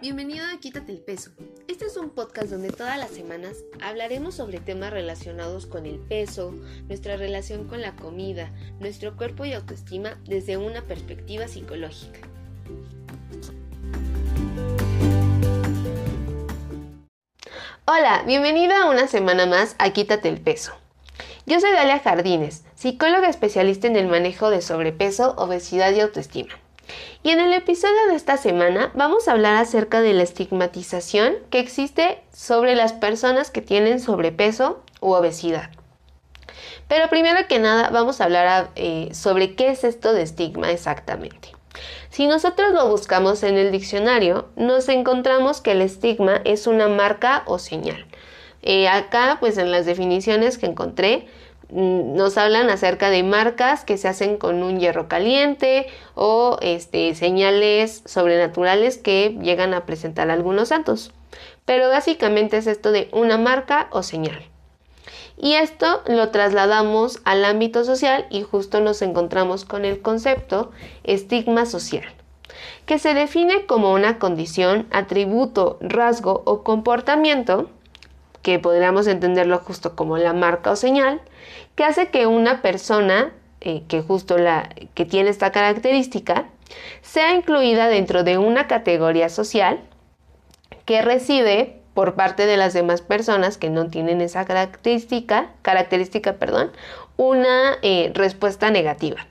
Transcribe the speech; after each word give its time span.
Bienvenido 0.00 0.46
a 0.46 0.58
Quítate 0.58 0.92
el 0.92 0.98
Peso. 0.98 1.30
Este 1.68 1.84
es 1.84 1.98
un 1.98 2.08
podcast 2.08 2.48
donde 2.48 2.70
todas 2.70 2.96
las 2.96 3.10
semanas 3.10 3.58
hablaremos 3.82 4.34
sobre 4.34 4.58
temas 4.58 4.94
relacionados 4.94 5.66
con 5.66 5.84
el 5.84 5.98
peso, 5.98 6.54
nuestra 6.88 7.18
relación 7.18 7.68
con 7.68 7.82
la 7.82 7.94
comida, 7.96 8.50
nuestro 8.78 9.14
cuerpo 9.14 9.44
y 9.44 9.52
autoestima 9.52 10.18
desde 10.24 10.56
una 10.56 10.80
perspectiva 10.80 11.48
psicológica. 11.48 12.20
Hola, 17.84 18.22
bienvenida 18.26 18.84
a 18.84 18.88
una 18.88 19.06
semana 19.06 19.44
más 19.44 19.76
a 19.78 19.90
Quítate 19.90 20.30
el 20.30 20.40
Peso. 20.40 20.72
Yo 21.44 21.60
soy 21.60 21.72
Dalia 21.72 21.98
Jardines, 21.98 22.64
psicóloga 22.74 23.28
especialista 23.28 23.86
en 23.86 23.96
el 23.96 24.08
manejo 24.08 24.48
de 24.48 24.62
sobrepeso, 24.62 25.34
obesidad 25.36 25.92
y 25.92 26.00
autoestima. 26.00 26.54
Y 27.22 27.30
en 27.30 27.40
el 27.40 27.52
episodio 27.52 28.06
de 28.08 28.16
esta 28.16 28.36
semana 28.36 28.90
vamos 28.94 29.28
a 29.28 29.32
hablar 29.32 29.56
acerca 29.56 30.00
de 30.00 30.14
la 30.14 30.22
estigmatización 30.22 31.34
que 31.50 31.58
existe 31.58 32.22
sobre 32.32 32.74
las 32.74 32.94
personas 32.94 33.50
que 33.50 33.60
tienen 33.60 34.00
sobrepeso 34.00 34.82
u 35.00 35.12
obesidad. 35.12 35.70
Pero 36.88 37.08
primero 37.08 37.46
que 37.46 37.58
nada 37.58 37.90
vamos 37.90 38.20
a 38.20 38.24
hablar 38.24 38.70
eh, 38.74 39.10
sobre 39.12 39.54
qué 39.54 39.70
es 39.70 39.84
esto 39.84 40.12
de 40.12 40.22
estigma 40.22 40.70
exactamente. 40.70 41.52
Si 42.10 42.26
nosotros 42.26 42.72
lo 42.72 42.88
buscamos 42.88 43.42
en 43.42 43.56
el 43.56 43.70
diccionario, 43.70 44.48
nos 44.56 44.88
encontramos 44.88 45.60
que 45.60 45.72
el 45.72 45.82
estigma 45.82 46.40
es 46.44 46.66
una 46.66 46.88
marca 46.88 47.44
o 47.46 47.58
señal. 47.58 48.06
Eh, 48.62 48.88
acá, 48.88 49.36
pues 49.40 49.56
en 49.58 49.70
las 49.70 49.86
definiciones 49.86 50.58
que 50.58 50.66
encontré, 50.66 51.28
nos 51.72 52.36
hablan 52.38 52.70
acerca 52.70 53.10
de 53.10 53.22
marcas 53.22 53.84
que 53.84 53.96
se 53.96 54.08
hacen 54.08 54.36
con 54.36 54.62
un 54.62 54.78
hierro 54.78 55.08
caliente 55.08 55.86
o 56.14 56.58
este, 56.60 57.14
señales 57.14 58.02
sobrenaturales 58.06 58.98
que 58.98 59.38
llegan 59.40 59.74
a 59.74 59.86
presentar 59.86 60.30
algunos 60.30 60.68
santos. 60.68 61.12
Pero 61.64 61.88
básicamente 61.88 62.56
es 62.56 62.66
esto 62.66 62.92
de 62.92 63.08
una 63.12 63.38
marca 63.38 63.88
o 63.92 64.02
señal. 64.02 64.42
Y 65.42 65.54
esto 65.54 66.02
lo 66.06 66.28
trasladamos 66.30 67.20
al 67.24 67.44
ámbito 67.44 67.84
social 67.84 68.26
y 68.28 68.42
justo 68.42 68.80
nos 68.80 69.00
encontramos 69.00 69.64
con 69.64 69.86
el 69.86 70.02
concepto 70.02 70.70
estigma 71.02 71.64
social, 71.64 72.04
que 72.84 72.98
se 72.98 73.14
define 73.14 73.64
como 73.64 73.92
una 73.94 74.18
condición, 74.18 74.86
atributo, 74.90 75.78
rasgo 75.80 76.42
o 76.44 76.62
comportamiento 76.62 77.70
que 78.42 78.58
podríamos 78.58 79.06
entenderlo 79.06 79.58
justo 79.58 79.96
como 79.96 80.18
la 80.18 80.32
marca 80.32 80.70
o 80.70 80.76
señal, 80.76 81.20
que 81.74 81.84
hace 81.84 82.08
que 82.08 82.26
una 82.26 82.62
persona 82.62 83.32
eh, 83.60 83.82
que 83.88 84.00
justo 84.00 84.38
la 84.38 84.70
que 84.94 85.04
tiene 85.04 85.28
esta 85.28 85.52
característica 85.52 86.46
sea 87.02 87.34
incluida 87.34 87.88
dentro 87.88 88.22
de 88.24 88.38
una 88.38 88.66
categoría 88.66 89.28
social 89.28 89.80
que 90.86 91.02
recibe 91.02 91.80
por 91.92 92.14
parte 92.14 92.46
de 92.46 92.56
las 92.56 92.72
demás 92.72 93.02
personas 93.02 93.58
que 93.58 93.68
no 93.68 93.88
tienen 93.88 94.22
esa 94.22 94.46
característica, 94.46 95.50
característica 95.60 96.34
perdón, 96.34 96.70
una 97.16 97.76
eh, 97.82 98.12
respuesta 98.14 98.70
negativa. 98.70 99.26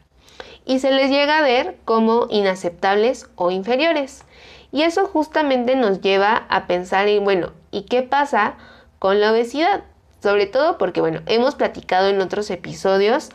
Y 0.66 0.80
se 0.80 0.92
les 0.92 1.10
llega 1.10 1.40
a 1.40 1.42
ver 1.42 1.78
como 1.86 2.28
inaceptables 2.30 3.28
o 3.36 3.50
inferiores. 3.50 4.24
Y 4.72 4.84
eso 4.84 5.08
justamente 5.08 5.76
nos 5.76 6.02
lleva 6.02 6.46
a 6.50 6.68
pensar 6.68 7.08
en, 7.08 7.24
bueno, 7.24 7.54
¿y 7.72 7.84
qué 7.84 8.04
pasa 8.04 8.58
con 9.00 9.20
la 9.20 9.32
obesidad. 9.32 9.84
Sobre 10.22 10.46
todo 10.46 10.78
porque, 10.78 11.02
bueno, 11.02 11.22
hemos 11.26 11.56
platicado 11.56 12.10
en 12.10 12.22
otros 12.22 12.50
episodios 12.50 13.30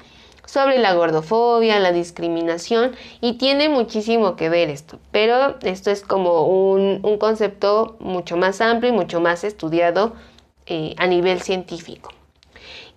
sobre 0.46 0.78
la 0.78 0.94
gordofobia, 0.94 1.80
la 1.80 1.92
discriminación 1.92 2.94
y 3.20 3.34
tiene 3.34 3.68
muchísimo 3.68 4.36
que 4.36 4.50
ver 4.50 4.68
esto. 4.68 4.98
Pero 5.10 5.56
esto 5.62 5.90
es 5.90 6.02
como 6.02 6.46
un, 6.46 7.00
concepto 7.18 7.96
mucho 8.00 8.36
más 8.36 8.60
amplio 8.60 8.92
y 8.92 8.96
mucho 8.96 9.20
más 9.20 9.44
estudiado 9.44 10.12
eh, 10.66 10.94
a 10.98 11.06
nivel 11.06 11.40
científico. 11.40 12.10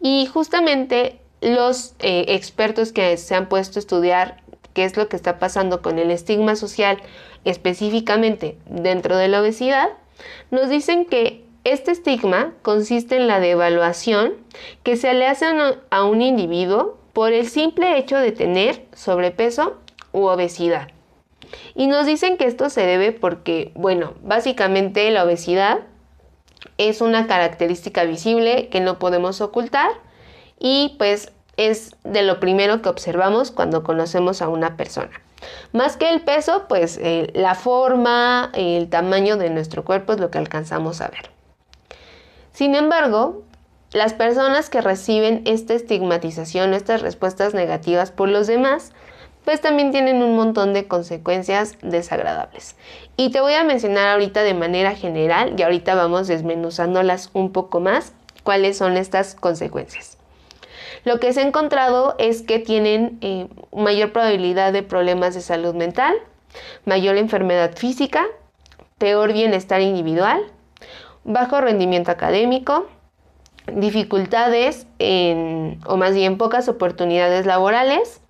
Y 0.02 0.26
justamente 0.28 1.20
los 1.42 1.94
eh, 2.00 2.26
expertos 2.30 2.92
que 2.92 3.16
se 3.18 3.36
han 3.36 3.48
puesto 3.48 3.80
a 3.80 3.82
estudiar 3.82 4.42
qué 4.74 4.84
es 4.84 4.98
lo 4.98 5.08
que 5.08 5.16
está 5.16 5.40
pasando 5.40 5.82
con 5.82 5.98
el 5.98 6.12
estigma 6.12 6.56
social 6.56 7.02
específicamente 7.46 8.58
dentro 8.66 9.18
de 9.18 9.28
la 9.28 9.42
obesidad, 9.42 9.90
nos 10.52 10.70
dicen 10.70 11.06
que 11.06 11.47
este 11.72 11.92
estigma 11.92 12.54
consiste 12.62 13.18
en 13.18 13.28
la 13.28 13.40
devaluación 13.40 14.34
que 14.84 14.96
se 14.96 15.14
le 15.14 15.28
hace 15.28 15.46
a 15.90 16.04
un 16.04 16.22
individuo 16.22 16.98
por 17.14 17.34
el 17.34 17.50
simple 17.50 17.98
hecho 17.98 18.18
de 18.18 18.32
tener 18.32 18.86
sobrepeso 18.94 19.78
u 20.12 20.28
obesidad. 20.28 20.90
Y 21.76 21.88
nos 21.88 22.06
dicen 22.06 22.38
que 22.38 22.46
esto 22.46 22.70
se 22.70 22.86
debe 22.86 23.12
porque, 23.12 23.72
bueno, 23.76 24.14
básicamente 24.22 25.10
la 25.12 25.24
obesidad 25.24 25.80
es 26.78 27.02
una 27.02 27.28
característica 27.28 28.04
visible 28.04 28.70
que 28.70 28.80
no 28.80 29.00
podemos 29.00 29.42
ocultar 29.42 29.90
y 30.60 30.96
pues 30.98 31.32
es 31.58 31.96
de 32.04 32.24
lo 32.24 32.40
primero 32.40 32.82
que 32.82 32.90
observamos 32.90 33.52
cuando 33.52 33.84
conocemos 33.84 34.42
a 34.42 34.48
una 34.48 34.78
persona. 34.78 35.22
Más 35.72 35.98
que 35.98 36.10
el 36.10 36.22
peso, 36.22 36.66
pues 36.68 36.98
eh, 37.02 37.32
la 37.34 37.56
forma, 37.56 38.52
el 38.54 38.90
tamaño 38.90 39.38
de 39.38 39.50
nuestro 39.50 39.84
cuerpo 39.84 40.14
es 40.14 40.20
lo 40.20 40.32
que 40.32 40.38
alcanzamos 40.38 41.02
a 41.02 41.10
ver. 41.10 41.37
Sin 42.58 42.74
embargo, 42.74 43.44
las 43.92 44.16
personas 44.16 44.72
que 44.72 44.82
reciben 44.82 45.44
esta 45.46 45.76
estigmatización, 45.76 46.74
estas 46.74 47.04
respuestas 47.04 47.54
negativas 47.54 48.10
por 48.10 48.30
los 48.30 48.48
demás, 48.48 48.94
pues 49.46 49.62
también 49.62 49.92
tienen 49.92 50.24
un 50.24 50.36
montón 50.36 50.74
de 50.74 50.88
consecuencias 50.88 51.78
desagradables. 51.84 52.76
Y 53.16 53.30
te 53.30 53.42
voy 53.42 53.54
a 53.54 53.64
mencionar 53.64 54.08
ahorita 54.08 54.42
de 54.42 54.56
manera 54.56 54.96
general 54.96 55.54
y 55.56 55.62
ahorita 55.62 55.94
vamos 55.94 56.28
desmenuzándolas 56.28 57.30
un 57.34 57.52
poco 57.52 57.80
más, 57.80 58.14
cuáles 58.42 58.76
son 58.76 58.98
estas 58.98 59.36
consecuencias. 59.36 60.18
Lo 61.06 61.20
que 61.20 61.34
se 61.34 61.42
ha 61.42 61.48
encontrado 61.48 62.16
es 62.18 62.42
que 62.42 62.58
tienen 62.58 63.20
eh, 63.22 63.50
mayor 63.72 64.12
probabilidad 64.12 64.74
de 64.74 64.82
problemas 64.82 65.36
de 65.36 65.42
salud 65.42 65.76
mental, 65.76 66.16
mayor 66.86 67.18
enfermedad 67.18 67.76
física, 67.76 68.26
peor 68.98 69.32
bienestar 69.32 69.80
individual, 69.82 70.42
bajo 71.28 71.62
rendimiento 71.62 72.10
académico, 72.10 72.88
dificultades 73.72 74.88
o 75.86 75.98
más 75.98 76.16
bien 76.16 76.38
pocas 76.38 76.68
oportunidades 76.70 77.46
laborales, 77.46 78.22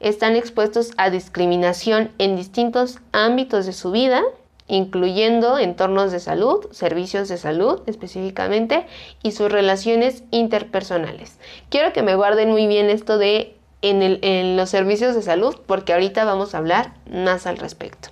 están 0.00 0.34
expuestos 0.34 0.90
a 0.96 1.10
discriminación 1.10 2.10
en 2.18 2.34
distintos 2.34 2.98
ámbitos 3.12 3.66
de 3.66 3.72
su 3.72 3.92
vida, 3.92 4.22
incluyendo 4.66 5.58
entornos 5.58 6.10
de 6.10 6.20
salud, 6.20 6.66
servicios 6.72 7.28
de 7.28 7.36
salud 7.36 7.82
específicamente, 7.86 8.86
y 9.22 9.32
sus 9.32 9.52
relaciones 9.52 10.24
interpersonales. 10.30 11.38
Quiero 11.68 11.92
que 11.92 12.02
me 12.02 12.16
guarden 12.16 12.50
muy 12.50 12.66
bien 12.66 12.90
esto 12.90 13.18
de 13.18 13.54
en, 13.82 14.02
en 14.02 14.56
los 14.56 14.70
servicios 14.70 15.14
de 15.14 15.22
salud, 15.22 15.54
porque 15.66 15.92
ahorita 15.92 16.24
vamos 16.24 16.54
a 16.54 16.58
hablar 16.58 16.94
más 17.10 17.46
al 17.46 17.58
respecto. 17.58 18.08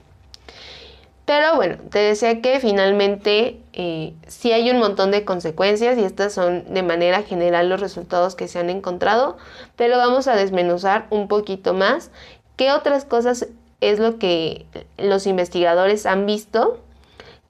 Pero 1.26 1.56
bueno, 1.56 1.76
te 1.90 1.98
decía 1.98 2.40
que 2.40 2.60
finalmente 2.60 3.60
eh, 3.72 4.14
sí 4.28 4.52
hay 4.52 4.70
un 4.70 4.78
montón 4.78 5.10
de 5.10 5.24
consecuencias 5.24 5.98
y 5.98 6.04
estas 6.04 6.32
son 6.32 6.72
de 6.72 6.84
manera 6.84 7.24
general 7.24 7.68
los 7.68 7.80
resultados 7.80 8.36
que 8.36 8.46
se 8.46 8.60
han 8.60 8.70
encontrado, 8.70 9.36
pero 9.74 9.98
vamos 9.98 10.28
a 10.28 10.36
desmenuzar 10.36 11.08
un 11.10 11.26
poquito 11.26 11.74
más 11.74 12.12
qué 12.54 12.70
otras 12.70 13.04
cosas 13.04 13.48
es 13.80 13.98
lo 13.98 14.20
que 14.20 14.66
los 14.98 15.26
investigadores 15.26 16.06
han 16.06 16.26
visto 16.26 16.80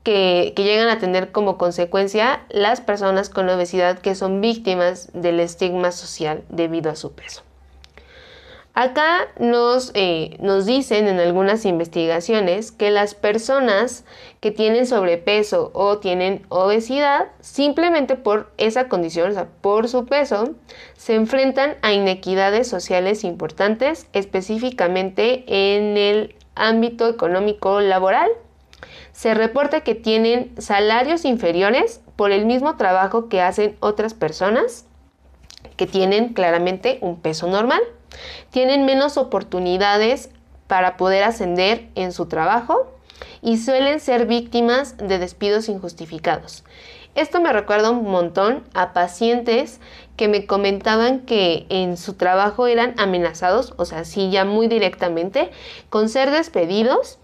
que, 0.02 0.54
que, 0.56 0.64
llegan 0.64 0.88
a 0.88 0.98
tener 0.98 1.30
como 1.30 1.58
consecuencia 1.58 2.46
las 2.48 2.80
personas 2.80 3.28
con 3.28 3.48
obesidad 3.50 3.98
que 3.98 4.14
son 4.14 4.40
víctimas 4.40 5.10
del 5.12 5.38
estigma 5.38 5.92
social 5.92 6.44
debido 6.48 6.90
a 6.90 6.96
su 6.96 7.12
peso. 7.12 7.45
Acá 8.78 9.28
nos, 9.38 9.90
eh, 9.94 10.36
nos 10.38 10.66
dicen 10.66 11.08
en 11.08 11.18
algunas 11.18 11.64
investigaciones 11.64 12.72
que 12.72 12.90
las 12.90 13.14
personas 13.14 14.04
que 14.40 14.50
tienen 14.50 14.86
sobrepeso 14.86 15.70
o 15.72 15.96
tienen 15.96 16.44
obesidad, 16.50 17.28
simplemente 17.40 18.16
por 18.16 18.52
esa 18.58 18.86
condición, 18.90 19.30
o 19.30 19.32
sea, 19.32 19.48
por 19.62 19.88
su 19.88 20.04
peso, 20.04 20.50
se 20.94 21.14
enfrentan 21.14 21.76
a 21.80 21.94
inequidades 21.94 22.68
sociales 22.68 23.24
importantes, 23.24 24.08
específicamente 24.12 25.44
en 25.48 25.96
el 25.96 26.34
ámbito 26.54 27.08
económico 27.08 27.80
laboral. 27.80 28.30
Se 29.10 29.32
reporta 29.32 29.80
que 29.80 29.94
tienen 29.94 30.52
salarios 30.58 31.24
inferiores 31.24 32.02
por 32.14 32.30
el 32.30 32.44
mismo 32.44 32.76
trabajo 32.76 33.30
que 33.30 33.40
hacen 33.40 33.74
otras 33.80 34.12
personas 34.12 34.84
que 35.78 35.86
tienen 35.86 36.34
claramente 36.34 36.98
un 37.00 37.18
peso 37.18 37.46
normal 37.46 37.80
tienen 38.50 38.84
menos 38.84 39.16
oportunidades 39.16 40.30
para 40.66 40.96
poder 40.96 41.24
ascender 41.24 41.88
en 41.94 42.12
su 42.12 42.26
trabajo 42.26 42.92
y 43.42 43.58
suelen 43.58 44.00
ser 44.00 44.26
víctimas 44.26 44.96
de 44.98 45.18
despidos 45.18 45.68
injustificados. 45.68 46.64
Esto 47.14 47.40
me 47.40 47.52
recuerda 47.52 47.90
un 47.90 48.10
montón 48.10 48.62
a 48.74 48.92
pacientes 48.92 49.80
que 50.16 50.28
me 50.28 50.46
comentaban 50.46 51.20
que 51.20 51.64
en 51.70 51.96
su 51.96 52.12
trabajo 52.12 52.66
eran 52.66 52.94
amenazados, 52.98 53.72
o 53.78 53.86
sea, 53.86 54.04
sí, 54.04 54.30
ya 54.30 54.44
muy 54.44 54.68
directamente, 54.68 55.50
con 55.88 56.10
ser 56.10 56.30
despedidos 56.30 57.18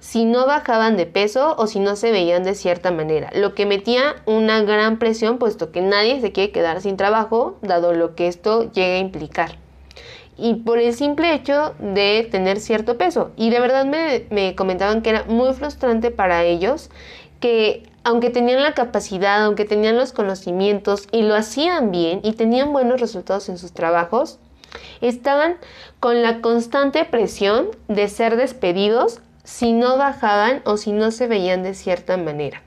si 0.00 0.24
no 0.24 0.46
bajaban 0.46 0.96
de 0.96 1.06
peso 1.06 1.54
o 1.58 1.66
si 1.68 1.78
no 1.78 1.94
se 1.96 2.10
veían 2.10 2.42
de 2.42 2.54
cierta 2.54 2.90
manera, 2.90 3.30
lo 3.34 3.54
que 3.54 3.66
metía 3.66 4.16
una 4.26 4.62
gran 4.62 4.98
presión 4.98 5.38
puesto 5.38 5.70
que 5.70 5.80
nadie 5.80 6.20
se 6.20 6.32
quiere 6.32 6.52
quedar 6.52 6.80
sin 6.80 6.96
trabajo, 6.96 7.56
dado 7.62 7.92
lo 7.92 8.14
que 8.14 8.26
esto 8.28 8.70
llega 8.72 8.96
a 8.96 8.98
implicar. 8.98 9.65
Y 10.38 10.54
por 10.54 10.78
el 10.78 10.92
simple 10.94 11.34
hecho 11.34 11.74
de 11.78 12.28
tener 12.30 12.60
cierto 12.60 12.98
peso. 12.98 13.30
Y 13.36 13.50
de 13.50 13.60
verdad 13.60 13.86
me, 13.86 14.26
me 14.30 14.54
comentaban 14.54 15.02
que 15.02 15.10
era 15.10 15.24
muy 15.24 15.54
frustrante 15.54 16.10
para 16.10 16.44
ellos 16.44 16.90
que 17.40 17.88
aunque 18.04 18.30
tenían 18.30 18.62
la 18.62 18.74
capacidad, 18.74 19.44
aunque 19.44 19.64
tenían 19.64 19.96
los 19.96 20.12
conocimientos 20.12 21.08
y 21.10 21.22
lo 21.22 21.34
hacían 21.34 21.90
bien 21.90 22.20
y 22.22 22.34
tenían 22.34 22.72
buenos 22.72 23.00
resultados 23.00 23.48
en 23.48 23.58
sus 23.58 23.72
trabajos, 23.72 24.38
estaban 25.00 25.56
con 26.00 26.22
la 26.22 26.40
constante 26.40 27.04
presión 27.04 27.68
de 27.88 28.08
ser 28.08 28.36
despedidos 28.36 29.20
si 29.42 29.72
no 29.72 29.96
bajaban 29.96 30.62
o 30.64 30.76
si 30.76 30.92
no 30.92 31.10
se 31.10 31.26
veían 31.26 31.62
de 31.62 31.74
cierta 31.74 32.16
manera. 32.16 32.62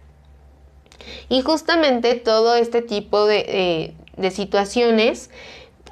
Y 1.30 1.42
justamente 1.42 2.16
todo 2.16 2.56
este 2.56 2.82
tipo 2.82 3.26
de, 3.26 3.94
eh, 4.18 4.32
situaciones 4.32 5.30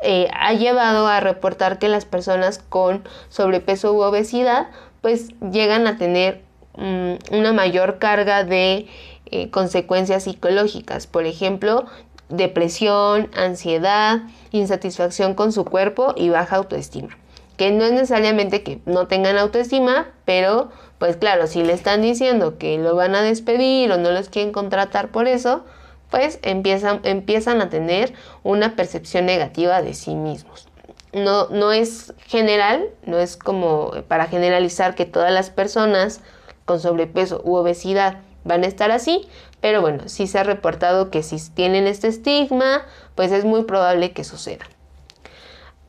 eh, 0.02 0.28
ha 0.34 0.54
llevado 0.54 1.08
a 1.08 1.20
reportar 1.20 1.80
que 1.80 1.90
las 1.90 2.06
personas 2.06 2.60
con 2.60 3.04
sobrepeso 3.30 3.94
u 3.94 4.02
obesidad 4.02 4.68
pues 5.02 5.30
llegan 5.52 5.88
a 5.88 5.98
tener 5.98 6.42
mm, 6.76 7.16
una 7.32 7.54
mayor 7.54 8.00
carga 8.00 8.44
de 8.44 8.88
eh, 9.26 9.50
consecuencias 9.50 10.24
psicológicas, 10.24 11.08
por 11.08 11.26
ejemplo, 11.26 11.86
depresión, 12.30 13.30
ansiedad, 13.36 14.22
insatisfacción 14.52 15.34
con 15.34 15.52
su 15.52 15.66
cuerpo 15.66 16.14
y 16.16 16.30
baja 16.30 16.58
autoestima. 16.58 17.18
Que 17.58 17.72
no 17.72 17.84
es 17.86 17.92
necesariamente 17.92 18.64
que 18.64 18.80
no 18.86 19.08
tengan 19.08 19.38
autoestima, 19.38 20.08
pero 20.26 20.70
pues 21.00 21.16
claro, 21.16 21.48
si 21.48 21.64
le 21.64 21.74
están 21.74 22.02
diciendo 22.02 22.58
que 22.58 22.78
lo 22.78 22.96
van 22.96 23.16
a 23.16 23.22
despedir 23.22 23.92
o 23.92 23.98
no 23.98 24.12
los 24.12 24.30
quieren 24.30 24.52
contratar 24.52 25.10
por 25.10 25.28
eso, 25.28 25.64
pues 26.10 26.40
empiezan, 26.42 27.02
empiezan 27.04 27.62
a 27.62 27.70
tener 27.70 28.14
una 28.44 28.76
percepción 28.76 29.26
negativa 29.26 29.82
de 29.82 29.94
sí 29.94 30.16
mismos. 30.16 30.68
No, 31.14 31.48
no 31.50 31.72
es 31.72 32.14
general, 32.26 32.86
no 33.06 33.20
es 33.20 33.38
como 33.38 33.92
para 34.08 34.28
generalizar 34.28 34.96
que 34.96 35.06
todas 35.06 35.32
las 35.32 35.50
personas 35.50 36.22
con 36.66 36.80
sobrepeso 36.80 37.42
u 37.44 37.56
obesidad 37.56 38.20
van 38.44 38.64
a 38.64 38.68
estar 38.68 38.92
así, 38.92 39.28
pero 39.62 39.82
bueno, 39.82 40.04
sí 40.08 40.28
se 40.28 40.40
ha 40.40 40.44
reportado 40.44 41.10
que 41.10 41.24
si 41.24 41.38
tienen 41.50 41.88
este 41.88 42.08
estigma, 42.08 42.86
pues 43.16 43.32
es 43.32 43.46
muy 43.46 43.64
probable 43.64 44.12
que 44.12 44.24
suceda. 44.24 44.66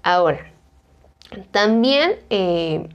Ahora, 0.03 0.51
también 1.51 2.17
eh, 2.31 2.89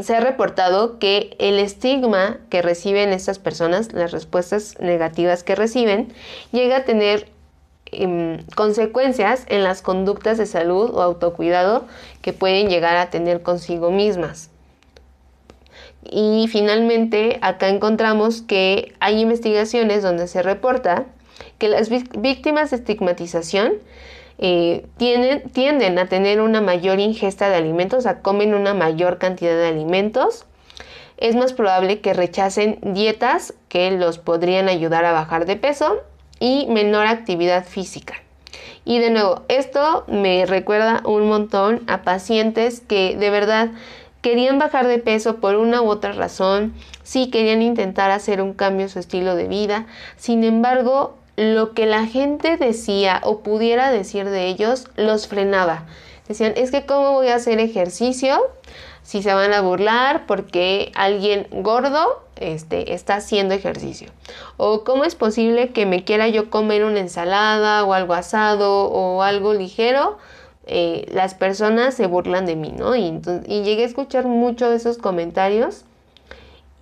se 0.00 0.14
ha 0.14 0.20
reportado 0.20 0.98
que 0.98 1.36
el 1.38 1.58
estigma 1.58 2.38
que 2.50 2.62
reciben 2.62 3.12
estas 3.12 3.38
personas, 3.38 3.92
las 3.92 4.12
respuestas 4.12 4.78
negativas 4.80 5.42
que 5.42 5.54
reciben, 5.54 6.12
llega 6.52 6.78
a 6.78 6.84
tener 6.84 7.28
em, 7.92 8.44
consecuencias 8.54 9.44
en 9.48 9.62
las 9.62 9.82
conductas 9.82 10.38
de 10.38 10.46
salud 10.46 10.90
o 10.94 11.02
autocuidado 11.02 11.86
que 12.20 12.32
pueden 12.32 12.68
llegar 12.68 12.96
a 12.96 13.10
tener 13.10 13.42
consigo 13.42 13.90
mismas. 13.90 14.50
Y 16.10 16.46
finalmente 16.48 17.38
acá 17.42 17.68
encontramos 17.68 18.42
que 18.42 18.94
hay 19.00 19.20
investigaciones 19.20 20.02
donde 20.02 20.28
se 20.28 20.42
reporta 20.42 21.06
que 21.58 21.68
las 21.68 21.88
víctimas 21.88 22.70
de 22.70 22.76
estigmatización 22.76 23.74
eh, 24.38 24.86
tienden 24.98 25.98
a 25.98 26.08
tener 26.08 26.40
una 26.40 26.60
mayor 26.60 27.00
ingesta 27.00 27.48
de 27.48 27.56
alimentos, 27.56 28.00
o 28.00 28.02
sea, 28.02 28.20
comen 28.20 28.54
una 28.54 28.74
mayor 28.74 29.18
cantidad 29.18 29.56
de 29.56 29.68
alimentos. 29.68 30.44
Es 31.16 31.34
más 31.34 31.54
probable 31.54 32.00
que 32.00 32.12
rechacen 32.12 32.78
dietas 32.82 33.54
que 33.68 33.90
los 33.90 34.18
podrían 34.18 34.68
ayudar 34.68 35.04
a 35.06 35.12
bajar 35.12 35.46
de 35.46 35.56
peso 35.56 36.02
y 36.38 36.66
menor 36.68 37.06
actividad 37.06 37.64
física. 37.64 38.14
Y 38.84 38.98
de 38.98 39.10
nuevo, 39.10 39.42
esto 39.48 40.04
me 40.06 40.44
recuerda 40.46 41.02
un 41.04 41.28
montón 41.28 41.82
a 41.88 42.02
pacientes 42.02 42.80
que 42.80 43.16
de 43.16 43.30
verdad 43.30 43.70
querían 44.20 44.58
bajar 44.58 44.86
de 44.86 44.98
peso 44.98 45.36
por 45.36 45.56
una 45.56 45.82
u 45.82 45.88
otra 45.88 46.12
razón, 46.12 46.74
sí 47.02 47.30
querían 47.30 47.62
intentar 47.62 48.10
hacer 48.10 48.42
un 48.42 48.54
cambio 48.54 48.86
en 48.86 48.90
su 48.90 48.98
estilo 48.98 49.34
de 49.36 49.48
vida, 49.48 49.86
sin 50.16 50.44
embargo 50.44 51.16
lo 51.36 51.72
que 51.72 51.86
la 51.86 52.06
gente 52.06 52.56
decía 52.56 53.20
o 53.22 53.40
pudiera 53.40 53.90
decir 53.90 54.28
de 54.28 54.46
ellos 54.46 54.88
los 54.96 55.28
frenaba. 55.28 55.84
Decían, 56.28 56.54
es 56.56 56.70
que 56.70 56.86
cómo 56.86 57.12
voy 57.12 57.28
a 57.28 57.36
hacer 57.36 57.60
ejercicio 57.60 58.40
si 59.02 59.22
se 59.22 59.32
van 59.32 59.52
a 59.52 59.60
burlar 59.60 60.26
porque 60.26 60.90
alguien 60.96 61.46
gordo 61.50 62.24
este, 62.34 62.94
está 62.94 63.16
haciendo 63.16 63.54
ejercicio. 63.54 64.08
O 64.56 64.82
cómo 64.82 65.04
es 65.04 65.14
posible 65.14 65.70
que 65.70 65.86
me 65.86 66.04
quiera 66.04 66.26
yo 66.28 66.50
comer 66.50 66.84
una 66.84 67.00
ensalada 67.00 67.84
o 67.84 67.92
algo 67.92 68.14
asado 68.14 68.88
o 68.88 69.22
algo 69.22 69.54
ligero. 69.54 70.18
Eh, 70.66 71.06
las 71.12 71.34
personas 71.34 71.94
se 71.94 72.08
burlan 72.08 72.44
de 72.44 72.56
mí, 72.56 72.74
¿no? 72.76 72.96
Y, 72.96 73.20
y 73.46 73.62
llegué 73.62 73.84
a 73.84 73.86
escuchar 73.86 74.24
mucho 74.24 74.68
de 74.68 74.76
esos 74.76 74.98
comentarios 74.98 75.84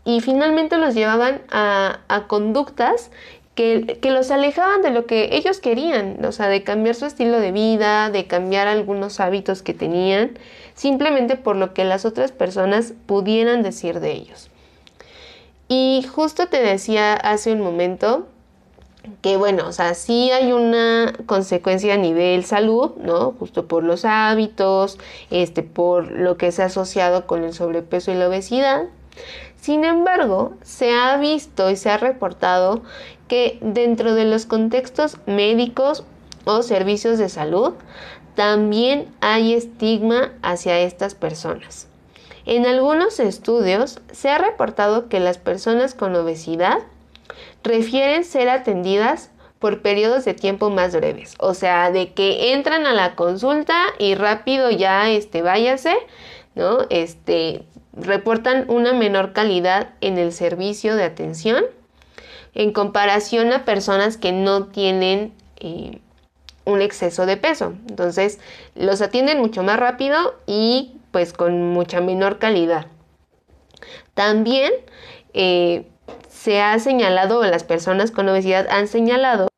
y 0.07 0.21
finalmente 0.21 0.77
los 0.79 0.95
llevaban 0.95 1.43
a, 1.51 2.01
a 2.09 2.27
conductas 2.27 3.11
que, 3.55 3.99
los 4.03 4.31
alejaban 4.31 4.83
de 4.83 4.91
lo 4.91 5.07
que 5.07 5.31
ellos 5.33 5.59
querían, 5.61 6.25
o 6.25 6.33
sea, 6.33 6.49
de 6.49 6.63
cambiar 6.65 6.95
su 6.95 7.07
estilo 7.07 7.39
de 7.39 7.53
vida, 7.53 8.11
de 8.11 8.27
cambiar 8.27 8.67
algunos 8.67 9.21
hábitos 9.21 9.63
que 9.63 9.75
tenían, 9.75 10.39
simplemente 10.75 11.37
por 11.37 11.57
lo 11.57 11.73
que 11.73 11.85
las 11.85 12.05
otras 12.05 12.33
personas 12.33 12.95
pudieran 13.07 13.63
decir 13.63 14.01
de 14.01 14.13
ellos. 14.13 14.51
Y 15.69 16.05
justo 16.13 16.49
te 16.49 16.63
decía 16.63 17.15
hace 17.15 17.53
un 17.53 17.61
momento 17.61 18.27
que 19.23 19.37
bueno, 19.37 19.69
o 19.69 19.73
sea, 19.73 19.95
sí 19.95 20.31
hay 20.31 20.53
una 20.53 21.13
consecuencia 21.27 21.95
a 21.95 21.99
nivel 21.99 22.45
salud, 22.45 22.93
¿no? 22.97 23.33
Justo 23.39 23.67
por 23.67 23.85
los 23.85 24.05
hábitos, 24.05 24.99
este, 25.31 25.63
por 25.63 26.11
lo 26.11 26.37
que 26.37 26.53
se 26.53 26.63
ha 26.63 26.67
asociado 26.67 27.27
con 27.27 27.45
el 27.45 27.53
sobrepeso 27.53 28.13
y 28.13 28.15
la 28.15 28.29
obesidad. 28.29 28.85
Sin 29.61 29.85
embargo, 29.85 30.55
se 30.63 30.93
ha 30.93 31.17
visto 31.17 31.71
y 31.71 31.77
se 31.77 31.91
ha 31.91 31.97
reportado 31.97 32.83
que 33.35 33.59
dentro 33.61 34.15
de 34.15 34.27
los 34.27 34.47
contextos 34.47 35.17
médicos 35.27 36.05
o 36.45 36.63
servicios 36.63 37.19
de 37.19 37.29
salud 37.29 37.73
también 38.37 39.13
hay 39.21 39.55
estigma 39.55 40.31
hacia 40.41 40.79
estas 40.79 41.17
personas. 41.17 41.89
En 42.47 42.65
algunos 42.65 43.19
estudios 43.19 44.01
se 44.13 44.29
ha 44.29 44.39
reportado 44.39 45.09
que 45.09 45.19
las 45.19 45.39
personas 45.39 45.95
con 45.95 46.15
obesidad 46.15 46.79
refieren 47.65 48.23
ser 48.23 48.49
atendidas 48.49 49.31
por 49.59 49.83
periodos 49.83 50.25
de 50.25 50.35
tiempo 50.35 50.71
más 50.71 50.95
breves, 50.95 51.35
o 51.41 51.55
sea, 51.55 51.91
de 51.91 52.13
que 52.13 52.53
entran 52.53 52.87
a 52.87 52.93
la 52.93 53.17
consulta 53.17 53.75
y 53.99 54.15
rápido 54.15 54.71
ya 54.71 55.11
este 55.11 55.43
váyase, 55.43 55.97
¿no? 56.55 56.87
Este 56.89 57.65
reportan 57.95 58.67
una 58.71 58.93
menor 58.93 59.33
calidad 59.33 59.89
en 60.01 60.19
el 60.19 60.31
servicio 60.31 60.95
de 60.95 61.03
atención 61.03 61.65
en 62.55 62.73
comparación 62.73 63.53
a 63.53 63.65
personas 63.65 64.17
que 64.17 64.33
no 64.33 64.67
tienen 64.67 65.33
eh, 65.57 66.01
un 66.65 66.81
exceso 66.81 67.27
de 67.27 67.37
peso. 67.37 67.75
Entonces, 67.89 68.39
los 68.75 69.03
atienden 69.03 69.41
mucho 69.41 69.63
más 69.63 69.79
rápido 69.79 70.35
y 70.47 70.97
pues 71.11 71.33
con 71.33 71.71
mucha 71.71 72.01
menor 72.01 72.39
calidad. 72.39 72.87
También 74.15 74.73
eh, 75.33 75.87
se 76.29 76.61
ha 76.61 76.79
señalado, 76.79 77.41
o 77.41 77.45
las 77.45 77.65
personas 77.65 78.11
con 78.11 78.29
obesidad 78.29 78.69
han 78.71 78.89
señalado, 78.89 79.49